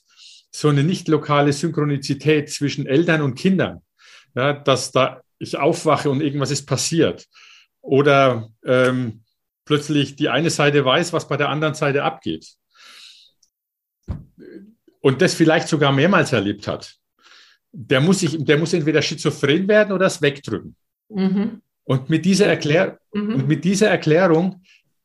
[0.51, 3.81] so eine nicht lokale Synchronizität zwischen Eltern und Kindern,
[4.35, 7.25] ja, dass da ich aufwache und irgendwas ist passiert.
[7.81, 9.23] Oder ähm,
[9.65, 12.47] plötzlich die eine Seite weiß, was bei der anderen Seite abgeht.
[14.99, 16.95] Und das vielleicht sogar mehrmals erlebt hat.
[17.71, 20.75] Der muss, sich, der muss entweder schizophren werden oder es wegdrücken.
[21.09, 21.61] Mhm.
[21.91, 23.35] Und, mit dieser Erklär mhm.
[23.35, 24.61] und mit dieser Erklärung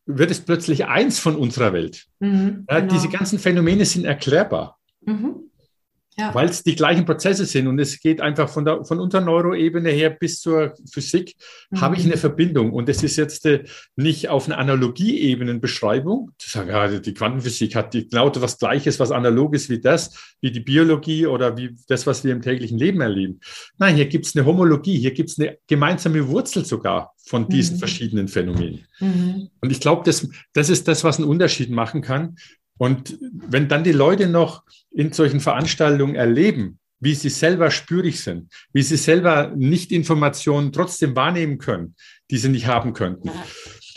[0.06, 2.06] wird es plötzlich eins von unserer Welt.
[2.20, 2.92] Mhm, ja, genau.
[2.92, 4.78] Diese ganzen Phänomene sind erklärbar.
[5.04, 5.46] Mhm
[6.18, 6.34] ja.
[6.34, 9.90] weil es die gleichen Prozesse sind und es geht einfach von, der, von unserer Neuroebene
[9.90, 11.34] her bis zur Physik,
[11.70, 11.80] mhm.
[11.80, 13.64] habe ich eine Verbindung und es ist jetzt äh,
[13.96, 19.10] nicht auf einer Analogieebenenbeschreibung, zu sagen, ja, die Quantenphysik hat die, genau was Gleiches, was
[19.10, 23.00] analog ist wie das, wie die Biologie oder wie das, was wir im täglichen Leben
[23.00, 23.40] erleben.
[23.78, 27.76] Nein, hier gibt es eine Homologie, hier gibt es eine gemeinsame Wurzel sogar von diesen
[27.76, 27.80] mhm.
[27.80, 28.86] verschiedenen Phänomenen.
[29.00, 29.50] Mhm.
[29.60, 32.36] Und ich glaube, das, das ist das, was einen Unterschied machen kann.
[32.78, 38.52] Und wenn dann die Leute noch in solchen Veranstaltungen erleben, wie sie selber spürig sind,
[38.72, 41.94] wie sie selber nicht Informationen trotzdem wahrnehmen können,
[42.30, 43.30] die sie nicht haben könnten,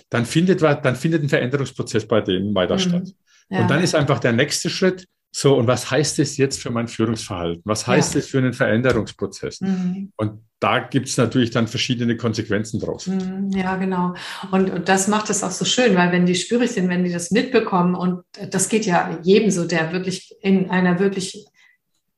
[0.10, 2.80] dann findet, dann findet ein Veränderungsprozess bei denen weiter mhm.
[2.80, 3.10] statt.
[3.50, 3.62] Ja.
[3.62, 6.88] Und dann ist einfach der nächste Schritt, so, und was heißt das jetzt für mein
[6.88, 7.62] Führungsverhalten?
[7.66, 8.20] Was heißt ja.
[8.20, 9.62] das für einen Veränderungsprozess?
[9.62, 10.12] Mhm.
[10.16, 13.08] Und da gibt es natürlich dann verschiedene Konsequenzen draus.
[13.08, 14.16] Mhm, ja, genau.
[14.52, 17.14] Und, und das macht es auch so schön, weil wenn die spürig sind, wenn die
[17.14, 21.46] das mitbekommen, und das geht ja jedem so, der wirklich in einer wirklich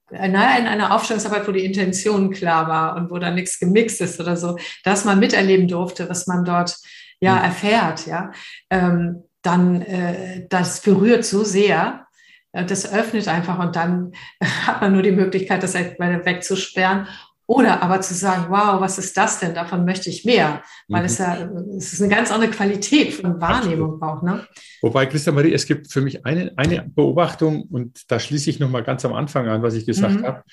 [0.09, 4.19] naja, in einer Aufstellungsarbeit, wo die Intention klar war und wo da nichts gemixt ist
[4.19, 6.75] oder so, dass man miterleben durfte, was man dort
[7.21, 7.43] ja mhm.
[7.43, 8.31] erfährt, ja,
[8.69, 12.07] ähm, dann äh, das berührt so sehr,
[12.53, 14.13] das öffnet einfach und dann
[14.65, 17.07] hat man nur die Möglichkeit, das wegzusperren
[17.47, 19.53] oder aber zu sagen, wow, was ist das denn?
[19.53, 21.05] Davon möchte ich mehr, weil mhm.
[21.05, 24.03] es ja es ist eine ganz andere Qualität von Wahrnehmung Absolut.
[24.03, 24.21] auch.
[24.23, 24.47] Ne?
[24.81, 28.83] Wobei, Christa Marie, es gibt für mich eine, eine Beobachtung und da schließe ich nochmal
[28.83, 30.25] ganz am Anfang an, was ich gesagt mhm.
[30.25, 30.43] habe.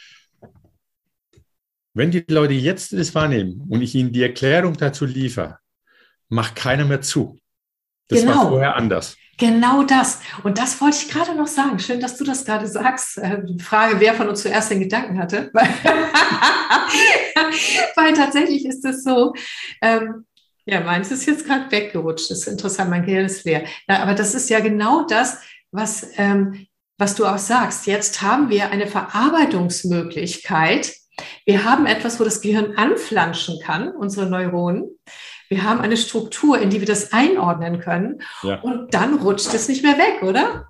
[1.95, 5.59] Wenn die Leute jetzt das wahrnehmen und ich ihnen die Erklärung dazu liefere,
[6.29, 7.39] macht keiner mehr zu.
[8.09, 8.35] Das genau.
[8.35, 9.17] war vorher anders.
[9.39, 10.19] Genau das.
[10.43, 11.79] Und das wollte ich gerade noch sagen.
[11.79, 13.19] Schön, dass du das gerade sagst.
[13.19, 15.51] Äh, die Frage, wer von uns zuerst den Gedanken hatte.
[15.53, 15.69] Weil,
[17.97, 19.33] weil tatsächlich ist es so,
[19.81, 20.27] ähm,
[20.67, 22.31] ja, meins ist jetzt gerade weggerutscht.
[22.31, 23.65] Das ist interessant, mein Gehirn ist leer.
[23.89, 25.39] Ja, aber das ist ja genau das,
[25.71, 26.67] was, ähm,
[26.99, 27.87] was du auch sagst.
[27.87, 30.93] Jetzt haben wir eine Verarbeitungsmöglichkeit.
[31.47, 34.99] Wir haben etwas, wo das Gehirn anflanschen kann, unsere Neuronen.
[35.49, 38.23] Wir haben eine Struktur, in die wir das einordnen können.
[38.43, 38.61] Ja.
[38.61, 40.69] Und dann rutscht es nicht mehr weg, oder?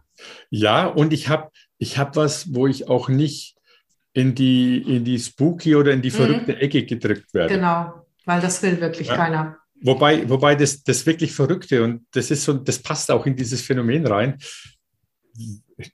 [0.51, 3.57] Ja, und ich habe ich hab was, wo ich auch nicht
[4.13, 6.15] in die, in die spooky oder in die mhm.
[6.15, 6.59] verrückte mhm.
[6.59, 7.55] Ecke gedrückt werde.
[7.55, 9.17] Genau, weil das will wirklich ja.
[9.17, 9.59] keiner.
[9.81, 13.63] Wobei, wobei das, das wirklich Verrückte und das ist so, das passt auch in dieses
[13.63, 14.39] Phänomen rein.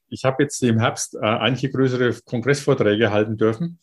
[0.08, 3.78] Ich habe jetzt im Herbst äh, einige größere Kongressvorträge halten dürfen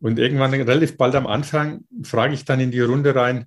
[0.00, 3.46] und irgendwann relativ bald am Anfang frage ich dann in die Runde rein,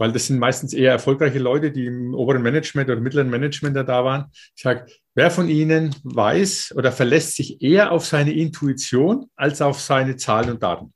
[0.00, 4.02] weil das sind meistens eher erfolgreiche Leute, die im oberen Management oder mittleren Management da
[4.02, 4.30] waren.
[4.56, 9.78] Ich sage, wer von Ihnen weiß oder verlässt sich eher auf seine Intuition als auf
[9.78, 10.94] seine Zahlen und Daten?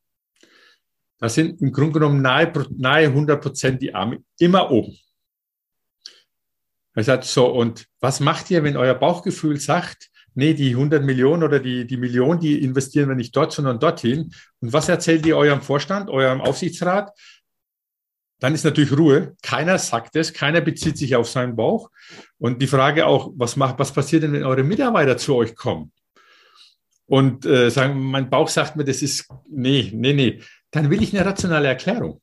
[1.19, 4.97] Da sind im Grunde genommen nahe, nahe 100 Prozent die Arme immer oben.
[6.95, 11.43] Er sagt so, und was macht ihr, wenn euer Bauchgefühl sagt, nee, die 100 Millionen
[11.43, 14.33] oder die, die Million, die investieren wir nicht dort, sondern dorthin.
[14.61, 17.13] Und was erzählt ihr eurem Vorstand, eurem Aufsichtsrat?
[18.45, 19.35] Dann ist natürlich Ruhe.
[19.41, 21.89] Keiner sagt es, keiner bezieht sich auf seinen Bauch.
[22.37, 25.93] Und die Frage auch, was macht, was passiert denn, wenn eure Mitarbeiter zu euch kommen?
[27.07, 30.43] Und äh, sagen, mein Bauch sagt mir, das ist, nee, nee, nee.
[30.71, 32.21] Dann will ich eine rationale Erklärung.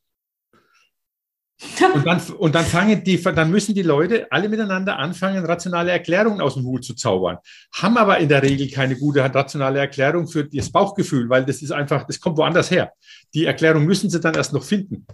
[1.92, 6.40] Und dann, und dann fangen die, dann müssen die Leute alle miteinander anfangen, rationale Erklärungen
[6.40, 7.38] aus dem Hut zu zaubern.
[7.72, 11.72] Haben aber in der Regel keine gute rationale Erklärung für das Bauchgefühl, weil das ist
[11.72, 12.92] einfach, das kommt woanders her.
[13.34, 15.04] Die Erklärung müssen sie dann erst noch finden.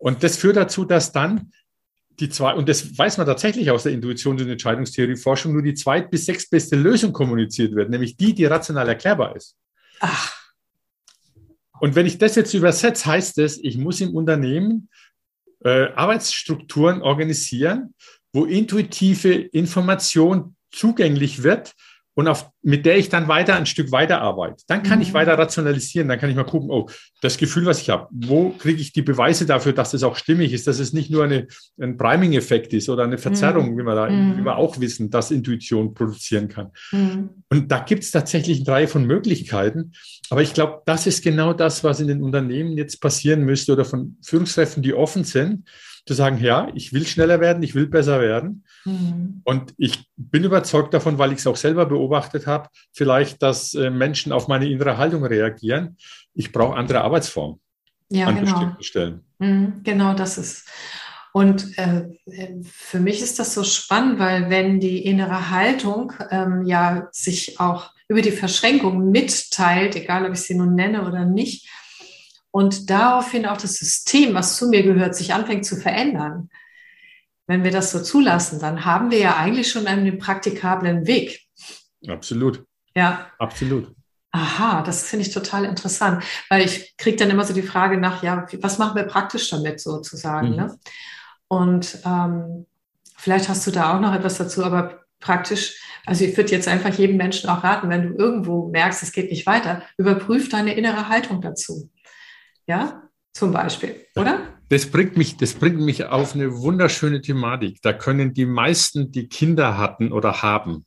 [0.00, 1.52] Und das führt dazu, dass dann
[2.18, 6.10] die zwei, und das weiß man tatsächlich aus der Intuitions- und Entscheidungstheorieforschung, nur die zweit-
[6.10, 9.56] bis sechstbeste Lösung kommuniziert wird, nämlich die, die rational erklärbar ist.
[10.00, 10.34] Ach.
[11.80, 14.88] Und wenn ich das jetzt übersetze, heißt es, ich muss im Unternehmen
[15.64, 17.94] äh, Arbeitsstrukturen organisieren,
[18.32, 21.74] wo intuitive Information zugänglich wird
[22.14, 24.64] und auf, mit der ich dann weiter ein Stück weiter arbeite.
[24.66, 25.02] Dann kann mhm.
[25.02, 26.88] ich weiter rationalisieren, dann kann ich mal gucken, oh,
[27.20, 30.52] das Gefühl, was ich habe, wo kriege ich die Beweise dafür, dass das auch stimmig
[30.52, 31.46] ist, dass es nicht nur eine,
[31.80, 33.78] ein Priming-Effekt ist oder eine Verzerrung, mhm.
[33.78, 34.38] wie, wir da, mhm.
[34.38, 36.70] wie wir auch wissen, dass Intuition produzieren kann.
[36.90, 37.30] Mhm.
[37.48, 39.92] Und da gibt es tatsächlich eine Reihe von Möglichkeiten.
[40.30, 43.84] Aber ich glaube, das ist genau das, was in den Unternehmen jetzt passieren müsste oder
[43.84, 45.68] von Führungskräften, die offen sind
[46.10, 48.64] zu sagen, ja, ich will schneller werden, ich will besser werden.
[48.84, 49.42] Mhm.
[49.44, 53.90] Und ich bin überzeugt davon, weil ich es auch selber beobachtet habe, vielleicht, dass äh,
[53.90, 55.96] Menschen auf meine innere Haltung reagieren.
[56.34, 57.60] Ich brauche andere Arbeitsformen
[58.10, 58.50] ja, an genau.
[58.50, 59.20] bestimmten Stellen.
[59.38, 60.68] Mhm, genau, das ist.
[61.32, 62.08] Und äh,
[62.64, 67.92] für mich ist das so spannend, weil wenn die innere Haltung ähm, ja sich auch
[68.08, 71.68] über die Verschränkung mitteilt, egal ob ich sie nun nenne oder nicht,
[72.50, 76.50] und daraufhin auch das System, was zu mir gehört, sich anfängt zu verändern.
[77.46, 81.40] Wenn wir das so zulassen, dann haben wir ja eigentlich schon einen praktikablen Weg.
[82.06, 82.64] Absolut.
[82.94, 83.26] Ja.
[83.38, 83.94] Absolut.
[84.32, 88.22] Aha, das finde ich total interessant, weil ich kriege dann immer so die Frage nach,
[88.22, 90.50] ja, was machen wir praktisch damit sozusagen?
[90.50, 90.56] Mhm.
[90.56, 90.78] Ne?
[91.48, 92.66] Und ähm,
[93.16, 96.94] vielleicht hast du da auch noch etwas dazu, aber praktisch, also ich würde jetzt einfach
[96.94, 101.08] jedem Menschen auch raten, wenn du irgendwo merkst, es geht nicht weiter, überprüf deine innere
[101.08, 101.90] Haltung dazu.
[102.70, 103.02] Ja,
[103.32, 104.46] zum Beispiel, oder?
[104.68, 107.82] Das bringt mich, das bringt mich auf eine wunderschöne Thematik.
[107.82, 110.86] Da können die meisten, die Kinder hatten oder haben,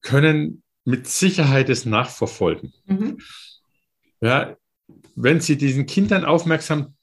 [0.00, 2.72] können mit Sicherheit es nachverfolgen.
[2.86, 3.18] Mhm.
[4.22, 4.56] Ja,
[5.14, 6.94] wenn Sie diesen Kindern aufmerksam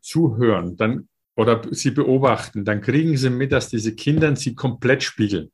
[0.00, 5.50] zuhören, dann oder sie beobachten, dann kriegen sie mit, dass diese Kinder sie komplett spiegeln.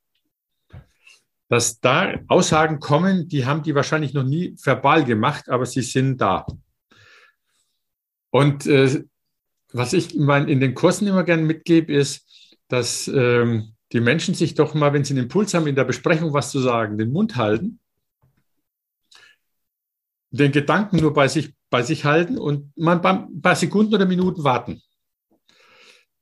[1.47, 6.21] Dass da Aussagen kommen, die haben die wahrscheinlich noch nie verbal gemacht, aber sie sind
[6.21, 6.45] da.
[8.31, 9.03] Und äh,
[9.71, 14.73] was ich in den Kursen immer gerne mitgebe, ist, dass ähm, die Menschen sich doch
[14.73, 17.79] mal, wenn sie einen Impuls haben, in der Besprechung was zu sagen, den Mund halten,
[20.31, 24.43] den Gedanken nur bei sich, bei sich halten und mal ein paar Sekunden oder Minuten
[24.43, 24.81] warten.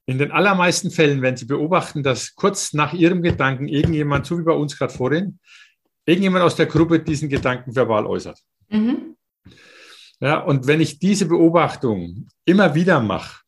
[0.06, 4.44] In den allermeisten Fällen, wenn Sie beobachten, dass kurz nach Ihrem Gedanken irgendjemand, so wie
[4.44, 5.40] bei uns gerade vorhin,
[6.06, 8.40] irgendjemand aus der Gruppe diesen Gedanken verbal äußert.
[8.70, 9.18] Mhm.
[10.20, 13.42] Ja, und wenn ich diese Beobachtung immer wieder mache,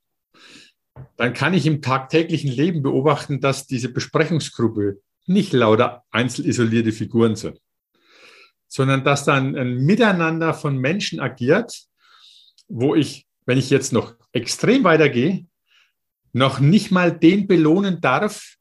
[1.18, 7.60] dann kann ich im tagtäglichen Leben beobachten, dass diese Besprechungsgruppe nicht lauter einzelisolierte Figuren sind,
[8.68, 11.74] sondern dass dann ein Miteinander von Menschen agiert,
[12.68, 15.46] wo ich, wenn ich jetzt noch extrem weitergehe,
[16.34, 18.56] noch nicht mal den belohnen darf,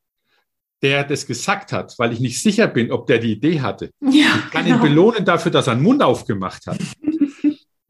[0.82, 3.90] der das gesagt hat, weil ich nicht sicher bin, ob der die Idee hatte.
[4.00, 4.76] Ja, ich kann genau.
[4.76, 6.78] ihn belohnen dafür, dass er einen Mund aufgemacht hat.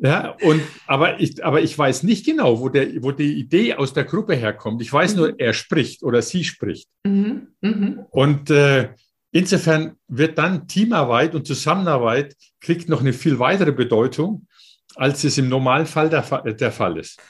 [0.01, 3.93] Ja, und, aber ich, aber ich weiß nicht genau, wo, der, wo die Idee aus
[3.93, 4.81] der Gruppe herkommt.
[4.81, 6.89] Ich weiß nur, er spricht oder sie spricht.
[7.05, 7.49] Mhm.
[7.61, 8.05] Mhm.
[8.11, 8.91] Und äh,
[9.33, 14.47] insofern wird dann Teamarbeit und Zusammenarbeit kriegt noch eine viel weitere Bedeutung,
[14.95, 16.23] als es im Normalfall der,
[16.55, 17.21] der Fall ist.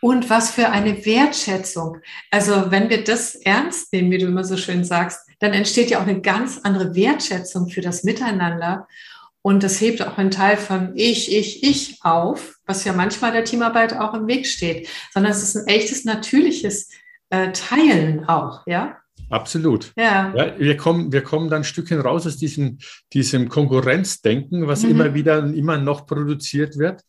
[0.00, 1.98] Und was für eine Wertschätzung.
[2.30, 5.98] Also wenn wir das ernst nehmen, wie du immer so schön sagst, dann entsteht ja
[5.98, 8.86] auch eine ganz andere Wertschätzung für das Miteinander.
[9.46, 13.44] Und das hebt auch einen Teil von ich, ich, ich auf, was ja manchmal der
[13.44, 16.88] Teamarbeit auch im Weg steht, sondern es ist ein echtes, natürliches
[17.28, 18.96] äh, Teilen auch, ja.
[19.28, 19.92] Absolut.
[19.98, 20.32] Ja.
[20.34, 20.58] ja.
[20.58, 22.78] wir, kommen, wir kommen dann ein Stückchen raus aus diesem,
[23.12, 24.92] diesem Konkurrenzdenken, was mhm.
[24.92, 27.02] immer wieder und immer noch produziert wird.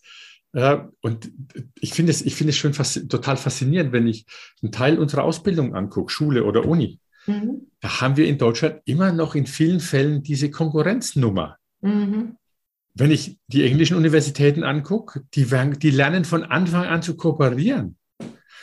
[0.51, 1.31] Äh, und
[1.79, 4.25] ich finde es, ich finde es schon fast, total faszinierend, wenn ich
[4.61, 6.99] einen Teil unserer Ausbildung angucke, Schule oder Uni.
[7.27, 7.71] Mhm.
[7.79, 11.59] Da haben wir in Deutschland immer noch in vielen Fällen diese Konkurrenznummer.
[11.85, 12.37] Mhm.
[12.93, 15.45] Wenn ich die englischen Universitäten angucke, die,
[15.77, 17.97] die lernen von Anfang an zu kooperieren.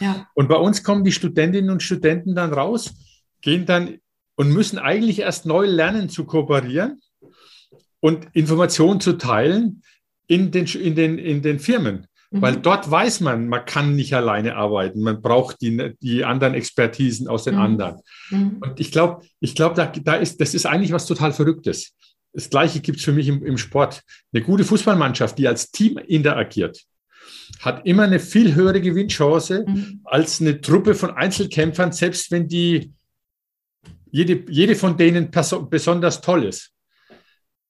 [0.00, 0.26] Ja.
[0.34, 2.94] Und bei uns kommen die Studentinnen und Studenten dann raus,
[3.42, 3.98] gehen dann
[4.36, 7.00] und müssen eigentlich erst neu lernen zu kooperieren
[8.00, 9.82] und Informationen zu teilen
[10.26, 12.06] in den, in den, in den Firmen.
[12.30, 12.42] Mhm.
[12.42, 15.02] Weil dort weiß man, man kann nicht alleine arbeiten.
[15.02, 17.60] Man braucht die, die anderen Expertisen aus den mhm.
[17.60, 18.00] anderen.
[18.30, 18.56] Mhm.
[18.60, 21.94] Und ich glaube, ich glaube, da, da ist, das ist eigentlich was total Verrücktes.
[22.32, 24.02] Das Gleiche gibt es für mich im, im Sport.
[24.32, 26.82] Eine gute Fußballmannschaft, die als Team interagiert,
[27.60, 30.00] hat immer eine viel höhere Gewinnchance mhm.
[30.04, 32.92] als eine Truppe von Einzelkämpfern, selbst wenn die
[34.10, 35.30] jede, jede von denen
[35.70, 36.72] besonders toll ist.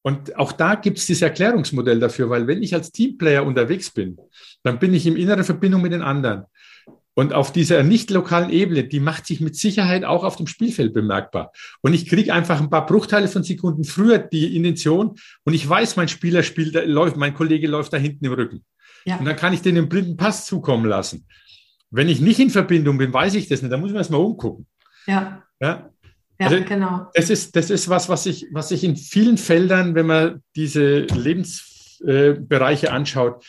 [0.02, 4.18] Und auch da gibt es dieses Erklärungsmodell dafür, weil wenn ich als Teamplayer unterwegs bin,
[4.64, 6.44] dann bin ich in innerer Verbindung mit den anderen.
[7.14, 10.94] Und auf dieser nicht lokalen Ebene, die macht sich mit Sicherheit auch auf dem Spielfeld
[10.94, 11.52] bemerkbar.
[11.82, 15.96] Und ich kriege einfach ein paar Bruchteile von Sekunden früher die Intention und ich weiß,
[15.96, 18.64] mein Spieler spielt, läuft, mein Kollege läuft da hinten im Rücken.
[19.04, 19.16] Ja.
[19.16, 21.26] Und dann kann ich den im blinden Pass zukommen lassen.
[21.90, 23.70] Wenn ich nicht in Verbindung bin, weiß ich das nicht.
[23.70, 24.66] Da muss man erst mal umgucken.
[25.06, 25.42] Ja.
[25.60, 25.90] ja?
[26.40, 27.10] Ja, also, genau.
[27.14, 31.00] Das ist, das ist was, was ich, was ich in vielen Feldern, wenn man diese
[31.00, 33.44] Lebensbereiche äh, anschaut,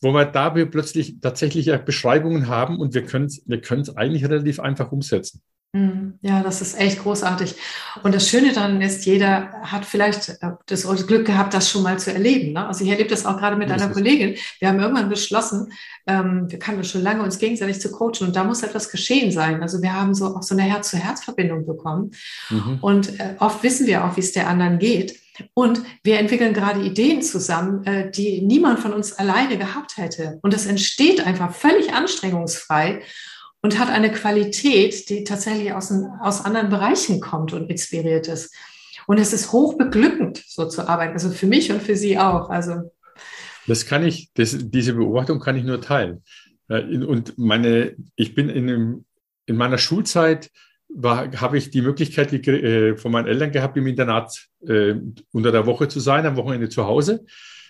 [0.00, 4.60] wo wir da wir plötzlich tatsächlich Beschreibungen haben und wir können es wir eigentlich relativ
[4.60, 5.42] einfach umsetzen.
[5.76, 6.18] Mhm.
[6.22, 7.54] Ja, das ist echt großartig.
[8.02, 11.98] Und das Schöne daran ist, jeder hat vielleicht äh, das Glück gehabt, das schon mal
[11.98, 12.52] zu erleben.
[12.52, 12.66] Ne?
[12.66, 14.36] Also ich erlebe das auch gerade mit einer Kollegin.
[14.58, 15.72] Wir haben irgendwann beschlossen,
[16.06, 19.60] ähm, wir kannten schon lange, uns gegenseitig zu coachen und da muss etwas geschehen sein.
[19.60, 22.12] Also wir haben so auch so eine Herz-zu-Herz-Verbindung bekommen.
[22.48, 22.78] Mhm.
[22.80, 25.25] Und äh, oft wissen wir auch, wie es der anderen geht.
[25.54, 30.38] Und wir entwickeln gerade Ideen zusammen, äh, die niemand von uns alleine gehabt hätte.
[30.42, 33.02] Und es entsteht einfach völlig anstrengungsfrei
[33.62, 38.54] und hat eine Qualität, die tatsächlich aus, aus anderen Bereichen kommt und inspiriert ist.
[39.06, 41.12] Und es ist hoch beglückend, so zu arbeiten.
[41.12, 42.50] Also für mich und für Sie auch.
[42.50, 42.90] Also
[43.66, 46.22] das kann ich, das, diese Beobachtung kann ich nur teilen.
[46.68, 49.04] Äh, und meine, ich bin in,
[49.46, 50.50] in meiner Schulzeit
[51.02, 54.94] habe ich die Möglichkeit die, äh, von meinen Eltern gehabt, im Internat äh,
[55.32, 57.24] unter der Woche zu sein, am Wochenende zu Hause.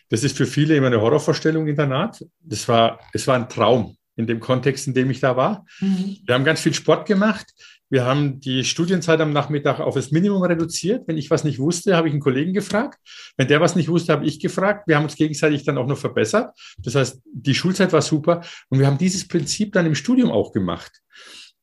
[0.09, 2.25] Das ist für viele immer eine Horrorvorstellung, Internat.
[2.41, 5.67] Das war, es war ein Traum in dem Kontext, in dem ich da war.
[5.81, 6.19] Mhm.
[6.25, 7.47] Wir haben ganz viel Sport gemacht.
[7.89, 11.07] Wir haben die Studienzeit am Nachmittag auf das Minimum reduziert.
[11.07, 12.99] Wenn ich was nicht wusste, habe ich einen Kollegen gefragt.
[13.37, 14.89] Wenn der was nicht wusste, habe ich gefragt.
[14.89, 16.57] Wir haben uns gegenseitig dann auch noch verbessert.
[16.79, 18.43] Das heißt, die Schulzeit war super.
[18.71, 21.01] Und wir haben dieses Prinzip dann im Studium auch gemacht.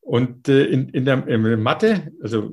[0.04, 2.52] Und äh, in, in, der, in Mathe, also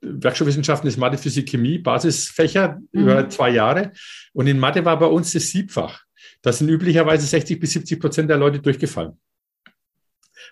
[0.00, 3.00] Werkstoffwissenschaften ist Mathe, Physik, Chemie, Basisfächer mhm.
[3.00, 3.92] über zwei Jahre.
[4.32, 6.02] Und in Mathe war bei uns das Siebfach.
[6.42, 9.12] Da sind üblicherweise 60 bis 70 Prozent der Leute durchgefallen.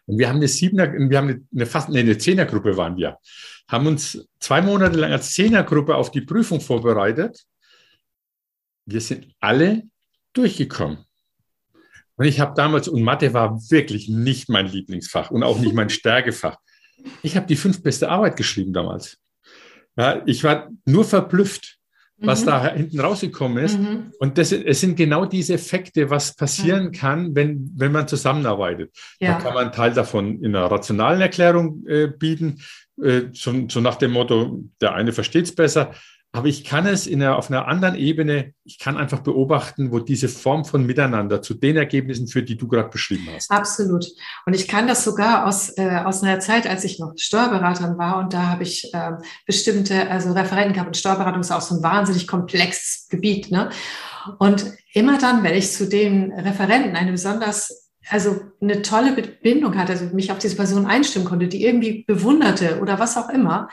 [0.07, 3.19] Und wir haben eine Siebener, wir haben eine, eine fast eine Zehnergruppe waren wir,
[3.69, 7.45] haben uns zwei Monate lang als Zehnergruppe auf die Prüfung vorbereitet.
[8.87, 9.83] Wir sind alle
[10.33, 10.99] durchgekommen.
[12.23, 15.91] Und ich habe damals, und Mathe war wirklich nicht mein Lieblingsfach und auch nicht mein
[15.91, 16.57] Stärkefach.
[17.21, 19.19] Ich habe die fünf beste Arbeit geschrieben damals.
[19.97, 21.81] Ja, ich war nur verblüfft
[22.19, 22.47] was mhm.
[22.47, 23.77] da hinten rausgekommen ist.
[23.77, 24.13] Mhm.
[24.21, 26.93] Und das, es sind genau diese Effekte, was passieren mhm.
[26.93, 28.95] kann, wenn, wenn man zusammenarbeitet.
[29.19, 29.33] Ja.
[29.33, 32.63] Da kann man einen Teil davon in einer rationalen Erklärung äh, bieten,
[33.03, 35.95] äh, so, so nach dem Motto, der eine versteht es besser,
[36.35, 39.99] aber ich kann es in einer, auf einer anderen Ebene, ich kann einfach beobachten, wo
[39.99, 43.51] diese Form von Miteinander zu den Ergebnissen führt, die du gerade beschrieben hast.
[43.51, 44.07] Absolut.
[44.47, 48.19] Und ich kann das sogar aus, äh, aus einer Zeit, als ich noch Steuerberaterin war
[48.19, 49.13] und da habe ich äh,
[49.47, 53.51] bestimmte, also Referenten gehabt und Steuerberatung ist auch so ein wahnsinnig komplexes Gebiet.
[53.51, 53.69] Ne?
[54.39, 59.93] Und immer dann, wenn ich zu den Referenten eine besonders also eine tolle Bindung hatte,
[59.93, 63.69] also mich auf diese Person einstimmen konnte, die irgendwie bewunderte oder was auch immer,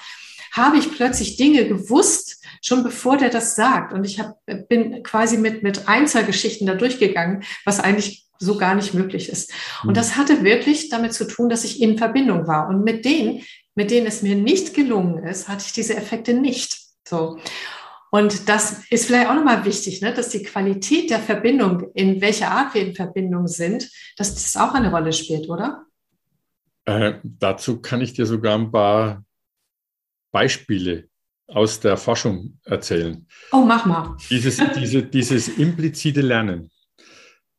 [0.52, 3.94] habe ich plötzlich Dinge gewusst, schon bevor der das sagt.
[3.94, 4.38] Und ich hab,
[4.68, 9.52] bin quasi mit, mit Einzelgeschichten da durchgegangen, was eigentlich so gar nicht möglich ist.
[9.84, 12.70] Und das hatte wirklich damit zu tun, dass ich in Verbindung war.
[12.70, 13.44] Und mit denen,
[13.76, 16.78] mit denen es mir nicht gelungen ist, hatte ich diese Effekte nicht.
[17.08, 17.38] So.
[18.12, 22.50] Und das ist vielleicht auch nochmal wichtig, ne, dass die Qualität der Verbindung, in welcher
[22.50, 25.86] Art wir in Verbindung sind, dass das auch eine Rolle spielt, oder?
[26.86, 29.24] Äh, dazu kann ich dir sogar ein paar
[30.32, 31.09] Beispiele
[31.50, 33.26] aus der Forschung erzählen.
[33.52, 34.16] Oh, mach mal.
[34.30, 36.72] Dieses, diese, dieses implizite Lernen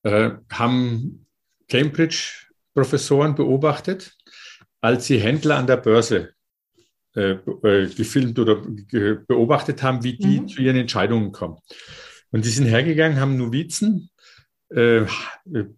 [0.03, 1.27] äh, haben
[1.69, 4.17] Cambridge-Professoren beobachtet,
[4.81, 6.31] als sie Händler an der Börse
[7.15, 8.63] äh, äh gefilmt oder
[9.27, 10.49] beobachtet haben, wie die mhm.
[10.49, 11.59] zu ihren Entscheidungen kommen.
[12.31, 14.11] Und die sind hergegangen, haben Novizen
[14.71, 15.05] äh,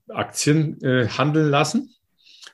[0.09, 1.95] Aktien äh, handeln lassen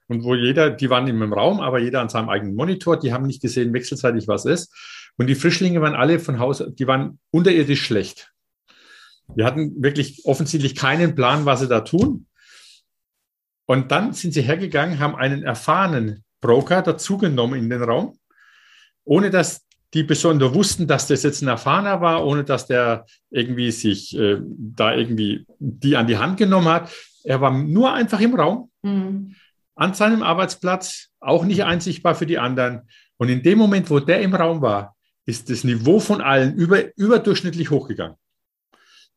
[0.08, 3.26] und wo jeder, die waren einem Raum, aber jeder an seinem eigenen Monitor, die haben
[3.26, 4.74] nicht gesehen wechselseitig, was ist.
[5.18, 8.32] Und die Frischlinge waren alle von Haus, die waren unterirdisch schlecht.
[9.36, 12.26] Die hatten wirklich offensichtlich keinen Plan, was sie da tun.
[13.66, 18.18] Und dann sind sie hergegangen, haben einen erfahrenen Broker dazugenommen in den Raum,
[19.04, 23.70] ohne dass die besonders wussten, dass das jetzt ein Erfahrener war, ohne dass der irgendwie
[23.72, 26.90] sich äh, da irgendwie die an die Hand genommen hat.
[27.24, 28.70] Er war nur einfach im Raum.
[28.82, 29.34] Mhm
[29.78, 32.82] an seinem Arbeitsplatz, auch nicht einsichtbar für die anderen.
[33.16, 36.96] Und in dem Moment, wo der im Raum war, ist das Niveau von allen über,
[36.96, 38.16] überdurchschnittlich hochgegangen.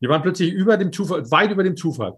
[0.01, 2.14] Die waren plötzlich über dem Zufall, weit über dem Zufall.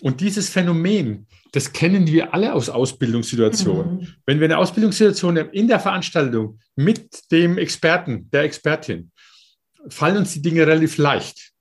[0.00, 3.96] Und dieses Phänomen, das kennen wir alle aus Ausbildungssituationen.
[3.96, 4.08] Mhm.
[4.26, 9.12] Wenn wir eine Ausbildungssituation haben in der Veranstaltung mit dem Experten, der Expertin,
[9.88, 11.52] fallen uns die Dinge relativ leicht.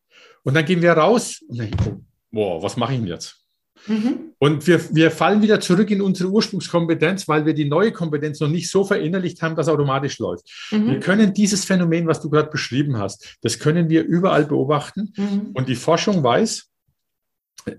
[0.43, 2.01] Und dann gehen wir raus und denken, oh,
[2.31, 3.42] boah, was mache ich denn jetzt?
[3.87, 4.33] Mhm.
[4.39, 8.47] Und wir, wir fallen wieder zurück in unsere Ursprungskompetenz, weil wir die neue Kompetenz noch
[8.49, 10.49] nicht so verinnerlicht haben, dass automatisch läuft.
[10.71, 10.87] Mhm.
[10.87, 15.13] Wir können dieses Phänomen, was du gerade beschrieben hast, das können wir überall beobachten.
[15.17, 15.51] Mhm.
[15.53, 16.69] Und die Forschung weiß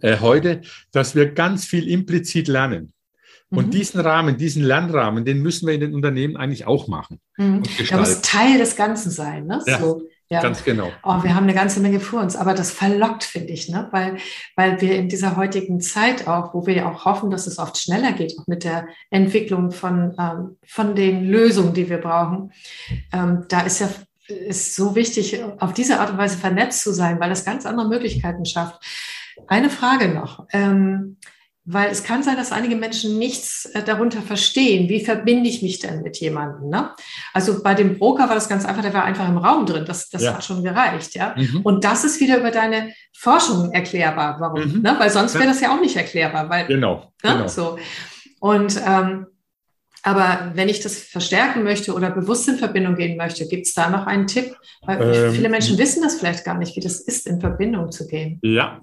[0.01, 2.93] äh, heute, dass wir ganz viel implizit lernen.
[3.51, 3.71] Und mhm.
[3.71, 7.21] diesen Rahmen, diesen Lernrahmen, den müssen wir in den Unternehmen eigentlich auch machen.
[7.37, 7.63] Mhm.
[7.89, 9.47] Da muss Teil des Ganzen sein.
[9.47, 9.63] Ne?
[9.67, 9.79] Ja.
[9.79, 10.03] So.
[10.35, 10.43] Ja.
[10.43, 10.91] Ganz genau.
[11.05, 13.87] Oh, wir haben eine ganze Menge vor uns, aber das verlockt, finde ich, ne?
[13.93, 14.17] weil,
[14.57, 17.79] weil wir in dieser heutigen Zeit auch, wo wir ja auch hoffen, dass es oft
[17.79, 22.53] schneller geht, auch mit der Entwicklung von, ähm, von den Lösungen, die wir brauchen,
[23.13, 23.89] ähm, da ist ja
[24.27, 27.89] ist so wichtig, auf diese Art und Weise vernetzt zu sein, weil das ganz andere
[27.89, 28.83] Möglichkeiten schafft.
[29.47, 30.47] Eine Frage noch.
[30.51, 31.19] Ähm,
[31.67, 34.89] weil es kann sein, dass einige Menschen nichts äh, darunter verstehen.
[34.91, 36.69] Wie verbinde ich mich denn mit jemandem?
[36.69, 36.91] Ne?
[37.33, 39.87] Also bei dem Broker war das ganz einfach, der war einfach im Raum drin.
[39.87, 40.35] Das, das ja.
[40.35, 41.15] hat schon gereicht.
[41.15, 41.35] Ja?
[41.37, 41.63] Mhm.
[41.63, 44.37] Und das ist wieder über deine Forschung erklärbar.
[44.41, 44.61] Warum?
[44.61, 44.83] Mhm.
[44.83, 44.95] Ne?
[44.99, 46.51] Weil sonst wäre das ja auch nicht erklärbar.
[46.51, 47.13] Weil, genau.
[47.23, 47.33] Ne?
[47.33, 47.49] genau.
[47.49, 47.79] So.
[48.41, 49.27] Und ähm,
[50.07, 53.89] aber wenn ich das verstärken möchte oder bewusst in Verbindung gehen möchte, gibt es da
[53.89, 54.55] noch einen Tipp?
[54.83, 58.07] Weil ähm, viele Menschen wissen das vielleicht gar nicht, wie das ist, in Verbindung zu
[58.07, 58.39] gehen.
[58.43, 58.83] Ja,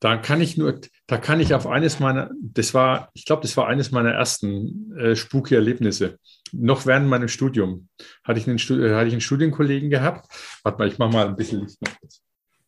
[0.00, 3.56] da kann ich nur, da kann ich auf eines meiner, das war, ich glaube, das
[3.56, 6.18] war eines meiner ersten äh, spooky Erlebnisse.
[6.52, 7.88] Noch während meinem Studium
[8.22, 10.30] hatte ich einen, äh, hatte ich einen Studienkollegen gehabt.
[10.62, 11.92] Warte mal, ich mache mal ein bisschen Licht noch.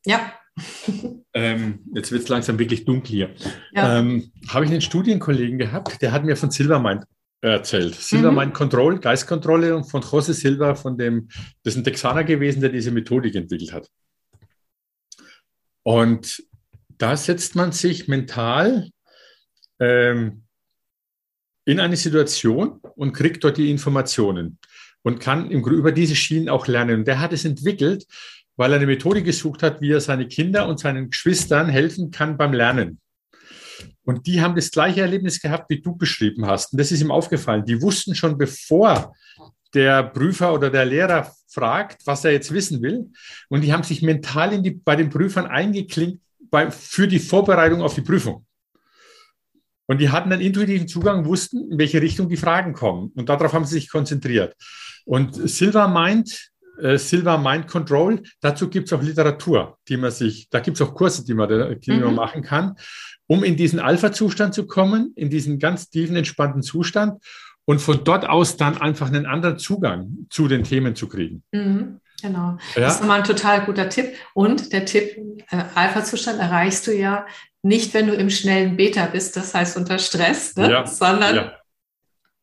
[0.04, 0.32] Ja.
[1.34, 3.34] ähm, jetzt wird es langsam wirklich dunkel hier.
[3.72, 3.98] Ja.
[3.98, 7.04] Ähm, Habe ich einen Studienkollegen gehabt, der hat mir von Silvermind
[7.42, 7.94] erzählt.
[7.94, 8.56] Silvermind mhm.
[8.56, 11.28] Control, Geistkontrolle und von José Silva, von dem,
[11.62, 13.88] das ist ein Texaner gewesen, der diese Methodik entwickelt hat.
[15.82, 16.42] Und
[17.00, 18.90] da setzt man sich mental
[19.80, 20.42] ähm,
[21.64, 24.58] in eine Situation und kriegt dort die Informationen
[25.02, 27.00] und kann im, über diese Schienen auch lernen.
[27.00, 28.04] Und der hat es entwickelt,
[28.56, 32.36] weil er eine Methode gesucht hat, wie er seine Kinder und seinen Geschwistern helfen kann
[32.36, 33.00] beim Lernen.
[34.04, 36.72] Und die haben das gleiche Erlebnis gehabt, wie du beschrieben hast.
[36.72, 37.64] Und das ist ihm aufgefallen.
[37.64, 39.14] Die wussten schon, bevor
[39.72, 43.10] der Prüfer oder der Lehrer fragt, was er jetzt wissen will.
[43.48, 46.20] Und die haben sich mental die, bei den Prüfern eingeklinkt,
[46.50, 48.46] bei, für die Vorbereitung auf die Prüfung.
[49.86, 53.10] Und die hatten einen intuitiven Zugang, wussten, in welche Richtung die Fragen kommen.
[53.16, 54.54] Und darauf haben sie sich konzentriert.
[55.04, 60.48] Und Silver Mind, äh, Silver Mind Control, dazu gibt es auch Literatur, die man sich,
[60.48, 62.00] da gibt es auch Kurse, die man, die mhm.
[62.00, 62.76] man machen kann,
[63.26, 67.20] um in diesen Alpha-Zustand zu kommen, in diesen ganz tiefen, entspannten Zustand
[67.64, 71.42] und von dort aus dann einfach einen anderen Zugang zu den Themen zu kriegen.
[71.52, 72.00] Mhm.
[72.22, 72.58] Genau.
[72.74, 72.82] Ja.
[72.82, 74.14] Das ist nochmal ein total guter Tipp.
[74.34, 75.16] Und der Tipp,
[75.50, 77.26] äh, Alpha-Zustand erreichst du ja
[77.62, 80.70] nicht, wenn du im schnellen Beta bist, das heißt unter Stress, ne?
[80.70, 80.86] ja.
[80.86, 81.52] sondern ja.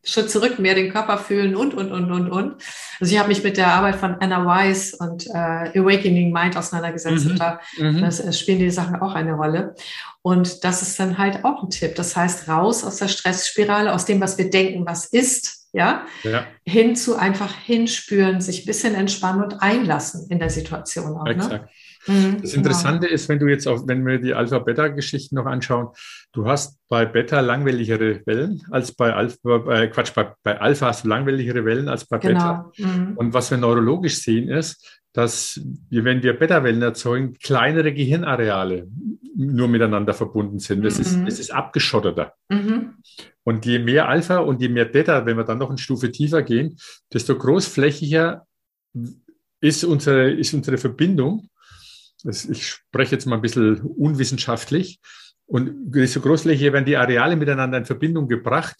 [0.04, 2.64] Schritt zurück, mehr den Körper fühlen und, und, und, und, und.
[3.00, 7.26] Also ich habe mich mit der Arbeit von Anna Wise und äh, Awakening Mind auseinandergesetzt.
[7.26, 7.32] Mhm.
[7.32, 8.02] Und da mhm.
[8.02, 9.76] das, äh, spielen die Sachen auch eine Rolle.
[10.22, 11.96] Und das ist dann halt auch ein Tipp.
[11.96, 16.48] Das heißt, raus aus der Stressspirale, aus dem, was wir denken, was ist, ja, ja.
[16.66, 21.26] hin zu einfach hinspüren, sich ein bisschen entspannen und einlassen in der Situation auch.
[21.26, 21.32] Ne?
[21.32, 21.66] Exakt.
[21.66, 21.70] Ne?
[22.08, 23.14] Mhm, das Interessante genau.
[23.14, 25.90] ist, wenn du jetzt auch, wenn wir die Alpha-Beta-Geschichten noch anschauen,
[26.32, 31.06] du hast bei Beta langwelligere Wellen als bei Alpha, äh, Quatsch, bei, bei Alpha hast
[31.06, 32.34] du langwelligere Wellen als bei genau.
[32.34, 32.72] Beta.
[32.78, 33.18] Mhm.
[33.18, 38.88] Und was wir neurologisch sehen ist, dass wir, wenn wir Beta-Wellen erzeugen, kleinere Gehirnareale
[39.36, 40.84] nur miteinander verbunden sind.
[40.84, 41.28] Das, mhm.
[41.28, 42.34] ist, ist abgeschotteter.
[42.50, 42.96] Mhm.
[43.44, 46.44] Und je mehr Alpha und je mehr Beta, wenn wir dann noch eine Stufe tiefer
[46.44, 46.78] gehen,
[47.14, 48.46] desto großflächiger
[49.60, 51.50] ist unsere, ist unsere Verbindung
[52.24, 55.00] ich spreche jetzt mal ein bisschen unwissenschaftlich,
[55.48, 58.76] und so großflächig werden die Areale miteinander in Verbindung gebracht.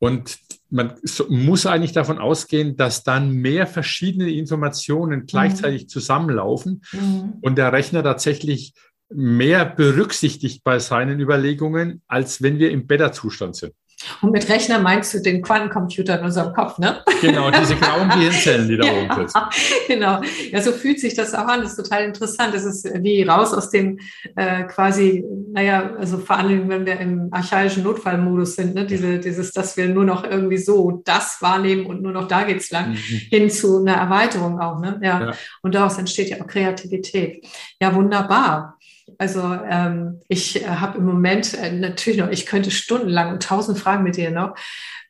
[0.00, 0.38] Und
[0.70, 0.94] man
[1.28, 5.88] muss eigentlich davon ausgehen, dass dann mehr verschiedene Informationen gleichzeitig mhm.
[5.88, 7.38] zusammenlaufen mhm.
[7.40, 8.74] und der Rechner tatsächlich
[9.10, 13.72] mehr berücksichtigt bei seinen Überlegungen, als wenn wir im Beta-Zustand sind.
[14.20, 17.02] Und mit Rechner meinst du den Quantencomputer in unserem Kopf, ne?
[17.20, 19.44] Genau, diese grauen Gehirnzellen, die da ja, oben sind.
[19.88, 20.20] Genau.
[20.52, 21.62] Ja, so fühlt sich das auch an.
[21.62, 22.54] Das ist total interessant.
[22.54, 23.98] Das ist wie raus aus dem
[24.36, 28.86] äh, quasi, naja, also vor allem, wenn wir im archaischen Notfallmodus sind, ne?
[28.86, 32.70] Diese, dieses, dass wir nur noch irgendwie so das wahrnehmen und nur noch da geht's
[32.70, 32.94] lang, mhm.
[32.94, 35.00] hin zu einer Erweiterung auch, ne?
[35.02, 35.20] Ja.
[35.20, 35.32] ja.
[35.62, 37.44] Und daraus entsteht ja auch Kreativität.
[37.80, 38.77] Ja, wunderbar.
[39.18, 43.78] Also ähm, ich äh, habe im Moment äh, natürlich noch, ich könnte stundenlang und tausend
[43.78, 44.54] Fragen mit dir noch.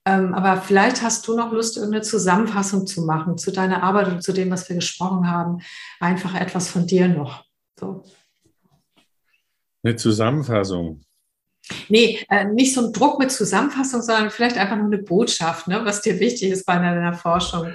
[0.07, 4.23] Ähm, aber vielleicht hast du noch Lust, irgendeine Zusammenfassung zu machen zu deiner Arbeit und
[4.23, 5.61] zu dem, was wir gesprochen haben.
[6.01, 7.45] Einfach etwas von dir noch.
[7.79, 8.03] So.
[9.83, 11.03] Eine Zusammenfassung.
[11.91, 15.85] Nee, äh, nicht so ein Druck mit Zusammenfassung, sondern vielleicht einfach nur eine Botschaft, ne,
[15.85, 17.75] was dir wichtig ist bei deiner Forschung.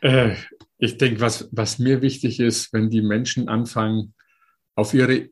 [0.00, 0.36] Äh,
[0.78, 4.14] ich denke, was, was mir wichtig ist, wenn die Menschen anfangen,
[4.76, 5.30] auf ihre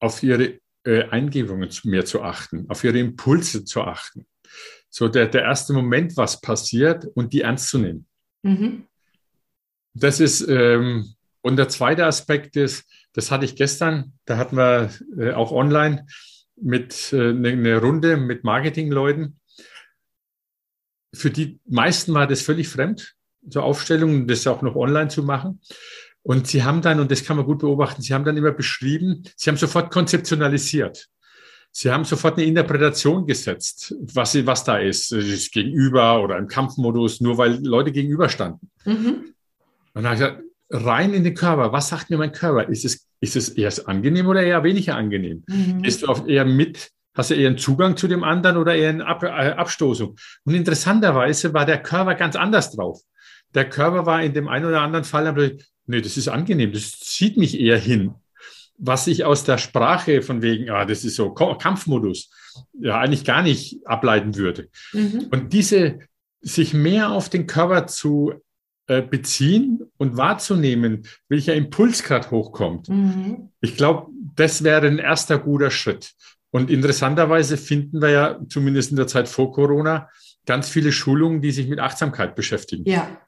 [0.00, 4.26] auf ihre äh, Eingebungen mehr zu achten, auf ihre Impulse zu achten.
[4.90, 8.06] So der, der erste Moment, was passiert und die ernst zu nehmen.
[8.42, 8.86] Mhm.
[9.94, 14.90] Das ist, ähm, und der zweite Aspekt ist, das hatte ich gestern, da hatten wir
[15.18, 16.06] äh, auch online
[16.56, 19.40] mit äh, eine, eine Runde mit Marketingleuten.
[21.14, 23.14] für die meisten war das völlig fremd,
[23.48, 25.60] so Aufstellungen, das auch noch online zu machen.
[26.28, 29.22] Und sie haben dann, und das kann man gut beobachten, sie haben dann immer beschrieben,
[29.34, 31.08] sie haben sofort konzeptionalisiert.
[31.72, 37.22] Sie haben sofort eine Interpretation gesetzt, was, was da ist, ist gegenüber oder im Kampfmodus,
[37.22, 38.70] nur weil Leute gegenüberstanden.
[38.84, 39.32] Mhm.
[39.94, 42.68] Und dann habe ich gesagt, rein in den Körper, was sagt mir mein Körper?
[42.68, 45.44] Ist es, ist es eher angenehm oder eher weniger angenehm?
[45.46, 45.82] Mhm.
[45.82, 49.06] Ist du eher mit, hast du eher einen Zugang zu dem anderen oder eher eine
[49.06, 50.14] Ab, äh, Abstoßung?
[50.44, 53.00] Und interessanterweise war der Körper ganz anders drauf.
[53.54, 55.26] Der Körper war in dem einen oder anderen Fall,
[55.88, 58.14] nee, das ist angenehm, das zieht mich eher hin
[58.78, 62.30] was ich aus der Sprache von wegen, ah, das ist so Kampfmodus,
[62.80, 64.68] ja, eigentlich gar nicht ableiten würde.
[64.92, 65.26] Mhm.
[65.30, 65.98] Und diese,
[66.40, 68.32] sich mehr auf den Körper zu
[68.86, 72.88] äh, beziehen und wahrzunehmen, welcher Impuls gerade hochkommt.
[72.88, 73.50] Mhm.
[73.60, 76.12] Ich glaube, das wäre ein erster guter Schritt.
[76.50, 80.08] Und interessanterweise finden wir ja, zumindest in der Zeit vor Corona,
[80.46, 82.88] ganz viele Schulungen, die sich mit Achtsamkeit beschäftigen.
[82.88, 83.20] Ja.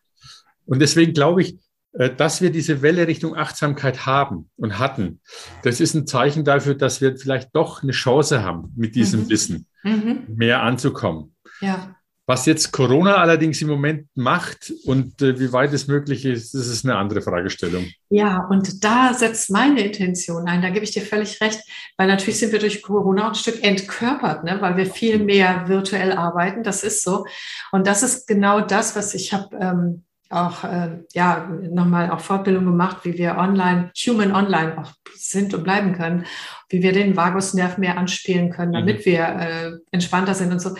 [0.64, 1.58] Und deswegen glaube ich,
[1.92, 5.20] dass wir diese Welle Richtung Achtsamkeit haben und hatten,
[5.62, 9.30] das ist ein Zeichen dafür, dass wir vielleicht doch eine Chance haben, mit diesem mhm.
[9.30, 10.24] Wissen mhm.
[10.28, 11.34] mehr anzukommen.
[11.60, 11.96] Ja.
[12.30, 16.68] Was jetzt Corona allerdings im Moment macht und äh, wie weit es möglich ist, das
[16.68, 17.84] ist eine andere Fragestellung.
[18.08, 20.62] Ja, und da setzt meine Intention ein.
[20.62, 21.60] Da gebe ich dir völlig recht,
[21.96, 24.58] weil natürlich sind wir durch Corona ein Stück entkörpert, ne?
[24.60, 26.62] weil wir viel mehr virtuell arbeiten.
[26.62, 27.26] Das ist so.
[27.72, 29.56] Und das ist genau das, was ich habe.
[29.60, 35.52] Ähm, auch äh, ja nochmal auch Fortbildung gemacht, wie wir online, human online auch sind
[35.52, 36.24] und bleiben können,
[36.68, 39.04] wie wir den Vagusnerv mehr anspielen können, damit mhm.
[39.04, 40.74] wir äh, entspannter sind und so.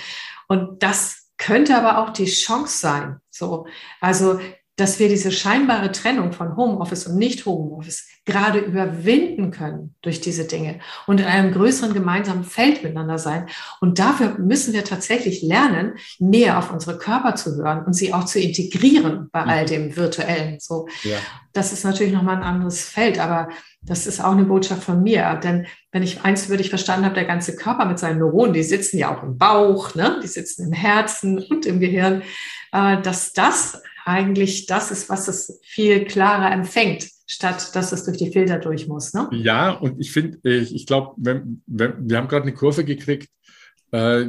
[0.47, 3.17] Und das könnte aber auch die Chance sein.
[3.31, 3.67] So,
[4.01, 4.39] also
[4.81, 10.81] dass wir diese scheinbare Trennung von Homeoffice und Nicht-Homeoffice gerade überwinden können durch diese Dinge
[11.07, 13.47] und in einem größeren gemeinsamen Feld miteinander sein.
[13.81, 18.25] Und dafür müssen wir tatsächlich lernen, mehr auf unsere Körper zu hören und sie auch
[18.25, 20.59] zu integrieren bei all dem Virtuellen.
[20.61, 21.19] So, ja.
[21.53, 23.51] das ist natürlich nochmal ein anderes Feld, aber
[23.83, 25.39] das ist auch eine Botschaft von mir.
[25.43, 28.63] Denn wenn ich eins würde ich verstanden habe, der ganze Körper mit seinen Neuronen, die
[28.63, 30.21] sitzen ja auch im Bauch, ne?
[30.23, 32.23] die sitzen im Herzen und im Gehirn,
[32.73, 38.33] dass das eigentlich das ist, was es viel klarer empfängt, statt dass es durch die
[38.33, 39.13] Filter durch muss.
[39.13, 39.29] Ne?
[39.33, 43.29] Ja, und ich finde, ich, ich glaube, wir haben gerade eine Kurve gekriegt,
[43.93, 44.27] äh,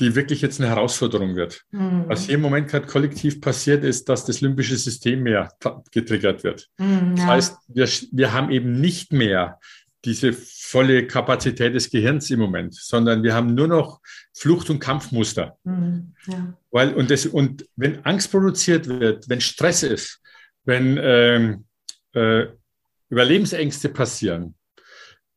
[0.00, 1.62] die wirklich jetzt eine Herausforderung wird.
[1.70, 2.04] Mhm.
[2.08, 5.52] Was hier im Moment gerade kollektiv passiert, ist, dass das limbische System mehr
[5.92, 6.68] getriggert wird.
[6.78, 7.14] Mhm, ja.
[7.16, 9.58] Das heißt, wir, wir haben eben nicht mehr
[10.04, 14.00] diese volle Kapazität des Gehirns im Moment, sondern wir haben nur noch
[14.34, 15.56] Flucht- und Kampfmuster.
[15.64, 16.58] Mhm, ja.
[16.70, 20.20] Weil, und, das, und wenn Angst produziert wird, wenn Stress ist,
[20.64, 21.64] wenn ähm,
[22.14, 22.46] äh,
[23.10, 24.54] Überlebensängste passieren,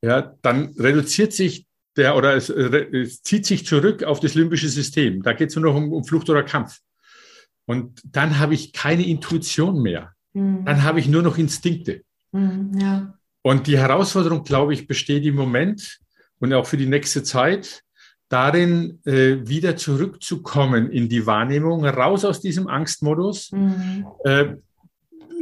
[0.02, 5.22] ja, dann reduziert sich der oder es, es, zieht sich zurück auf das limbische System.
[5.24, 6.80] Da geht es nur noch um, um, Flucht oder Kampf.
[7.66, 10.14] Und dann habe ich keine Intuition mehr.
[10.34, 10.66] Mhm.
[10.66, 12.04] Dann habe ich nur noch Instinkte.
[12.32, 13.18] Mhm, ja.
[13.46, 16.00] Und die Herausforderung, glaube ich, besteht im Moment
[16.40, 17.84] und auch für die nächste Zeit
[18.28, 24.08] darin, äh, wieder zurückzukommen in die Wahrnehmung, raus aus diesem Angstmodus, mhm.
[24.24, 24.56] äh,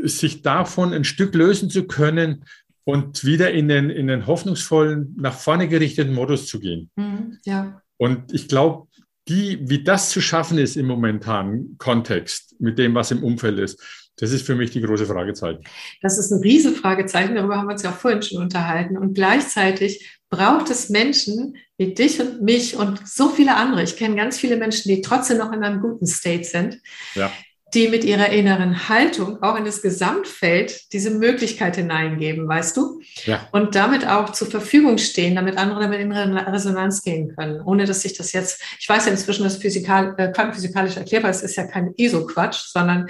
[0.02, 2.44] sich davon ein Stück lösen zu können
[2.84, 6.90] und wieder in den, in den hoffnungsvollen, nach vorne gerichteten Modus zu gehen.
[6.98, 7.82] Mhm, ja.
[7.96, 8.90] Und ich glaube,
[9.30, 13.82] die, wie das zu schaffen ist im momentanen Kontext, mit dem, was im Umfeld ist,
[14.18, 15.64] das ist für mich die große Fragezeichen.
[16.02, 18.98] Das ist ein Riesenfragezeichen, darüber haben wir uns ja auch vorhin schon unterhalten.
[18.98, 23.84] Und gleichzeitig braucht es Menschen wie dich und mich und so viele andere.
[23.84, 26.80] Ich kenne ganz viele Menschen, die trotzdem noch in einem guten State sind,
[27.16, 27.32] ja
[27.74, 33.02] die mit ihrer inneren Haltung auch in das Gesamtfeld diese Möglichkeit hineingeben, weißt du?
[33.26, 33.48] Ja.
[33.52, 38.02] Und damit auch zur Verfügung stehen, damit andere damit in Resonanz gehen können, ohne dass
[38.02, 41.66] sich das jetzt, ich weiß ja inzwischen, dass physikal, äh, quantenphysikalisch erklärbar ist, ist ja
[41.66, 43.08] kein ESO-Quatsch, sondern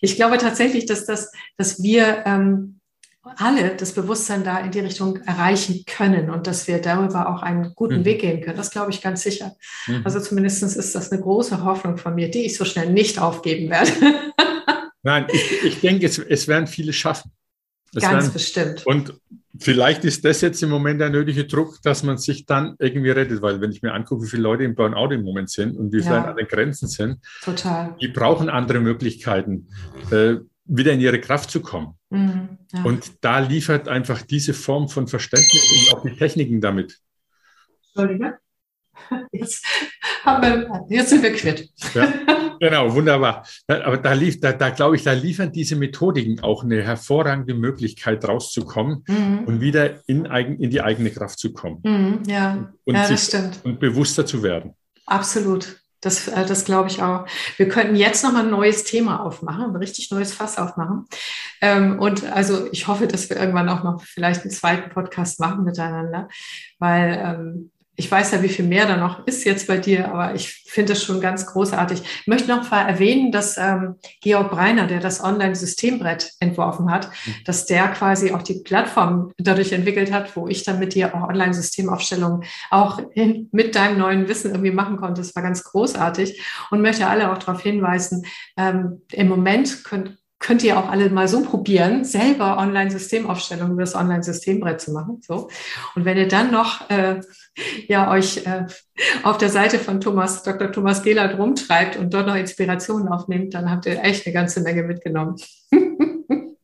[0.00, 2.80] ich glaube tatsächlich, dass das, dass wir ähm,
[3.36, 7.74] alle das Bewusstsein da in die Richtung erreichen können und dass wir darüber auch einen
[7.74, 8.04] guten mhm.
[8.04, 8.56] Weg gehen können.
[8.56, 9.56] Das glaube ich ganz sicher.
[9.86, 10.02] Mhm.
[10.04, 13.70] Also zumindest ist das eine große Hoffnung von mir, die ich so schnell nicht aufgeben
[13.70, 13.90] werde.
[15.02, 17.32] Nein, ich, ich denke, es, es werden viele schaffen.
[17.94, 18.86] Es ganz werden, bestimmt.
[18.86, 19.14] Und
[19.58, 23.40] vielleicht ist das jetzt im Moment der nötige Druck, dass man sich dann irgendwie rettet,
[23.40, 26.02] weil wenn ich mir angucke, wie viele Leute im Burnout im Moment sind und wie
[26.02, 26.24] viele ja.
[26.24, 27.94] an den Grenzen sind, Total.
[28.00, 29.68] die brauchen andere Möglichkeiten.
[30.10, 30.36] Äh,
[30.66, 31.94] wieder in ihre Kraft zu kommen.
[32.10, 32.82] Mhm, ja.
[32.82, 36.98] Und da liefert einfach diese Form von Verständnis und auch die Techniken damit.
[37.94, 38.38] Entschuldige.
[39.30, 39.64] Jetzt,
[40.24, 41.70] haben wir, jetzt sind wir quitt.
[41.94, 42.12] Ja,
[42.60, 43.46] genau, wunderbar.
[43.68, 48.26] Aber da, lief, da, da glaube ich, da liefern diese Methodiken auch eine hervorragende Möglichkeit,
[48.26, 49.44] rauszukommen mhm.
[49.44, 51.80] und wieder in, in die eigene Kraft zu kommen.
[51.84, 54.74] Mhm, ja, und, ja, sich, und bewusster zu werden.
[55.04, 55.76] Absolut.
[56.00, 57.26] Das, äh, das glaube ich auch.
[57.56, 61.06] Wir könnten jetzt noch mal ein neues Thema aufmachen, ein richtig neues Fass aufmachen.
[61.60, 65.64] Ähm, und also ich hoffe, dass wir irgendwann auch noch vielleicht einen zweiten Podcast machen
[65.64, 66.28] miteinander,
[66.78, 70.34] weil ähm, ich weiß ja, wie viel mehr da noch ist jetzt bei dir, aber
[70.34, 72.02] ich finde es schon ganz großartig.
[72.02, 77.34] Ich möchte noch mal erwähnen, dass ähm, Georg Breiner, der das Online-Systembrett entworfen hat, mhm.
[77.46, 81.28] dass der quasi auch die Plattform dadurch entwickelt hat, wo ich dann mit dir auch
[81.28, 85.22] Online-Systemaufstellungen auch in, mit deinem neuen Wissen irgendwie machen konnte.
[85.22, 88.26] Das war ganz großartig und möchte alle auch darauf hinweisen,
[88.58, 93.94] ähm, im Moment könnt, könnt ihr auch alle mal so probieren, selber Online-Systemaufstellungen über das
[93.94, 95.20] Online-Systembrett zu machen.
[95.22, 95.48] So.
[95.94, 97.20] Und wenn ihr dann noch äh,
[97.88, 98.66] ja, euch äh,
[99.22, 100.70] auf der Seite von Thomas, Dr.
[100.70, 104.82] Thomas Gehlert rumtreibt und dort noch Inspirationen aufnimmt, dann habt ihr echt eine ganze Menge
[104.82, 105.36] mitgenommen.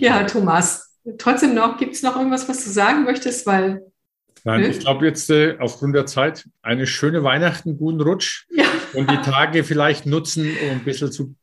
[0.00, 3.46] ja, Thomas, trotzdem noch, gibt es noch irgendwas, was du sagen möchtest?
[3.46, 3.82] Weil
[4.44, 4.70] Nein, hm?
[4.70, 8.64] ich glaube jetzt äh, aufgrund der Zeit eine schöne Weihnachten, guten Rutsch ja.
[8.94, 11.34] und die Tage vielleicht nutzen, um ein bisschen zu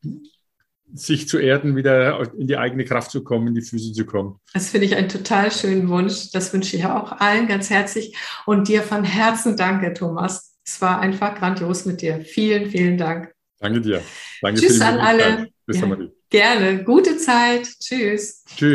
[0.94, 4.38] sich zu erden, wieder in die eigene Kraft zu kommen, in die Füße zu kommen.
[4.52, 6.30] Das finde ich einen total schönen Wunsch.
[6.32, 8.16] Das wünsche ich auch allen ganz herzlich
[8.46, 10.56] und dir von Herzen danke, Thomas.
[10.64, 12.20] Es war einfach grandios mit dir.
[12.20, 13.32] Vielen, vielen Dank.
[13.58, 14.02] Danke dir.
[14.40, 15.48] Danke Tschüss an alle.
[15.66, 15.96] Bis ja,
[16.30, 16.84] Gerne.
[16.84, 17.68] Gute Zeit.
[17.80, 18.44] Tschüss.
[18.56, 18.74] Tschüss.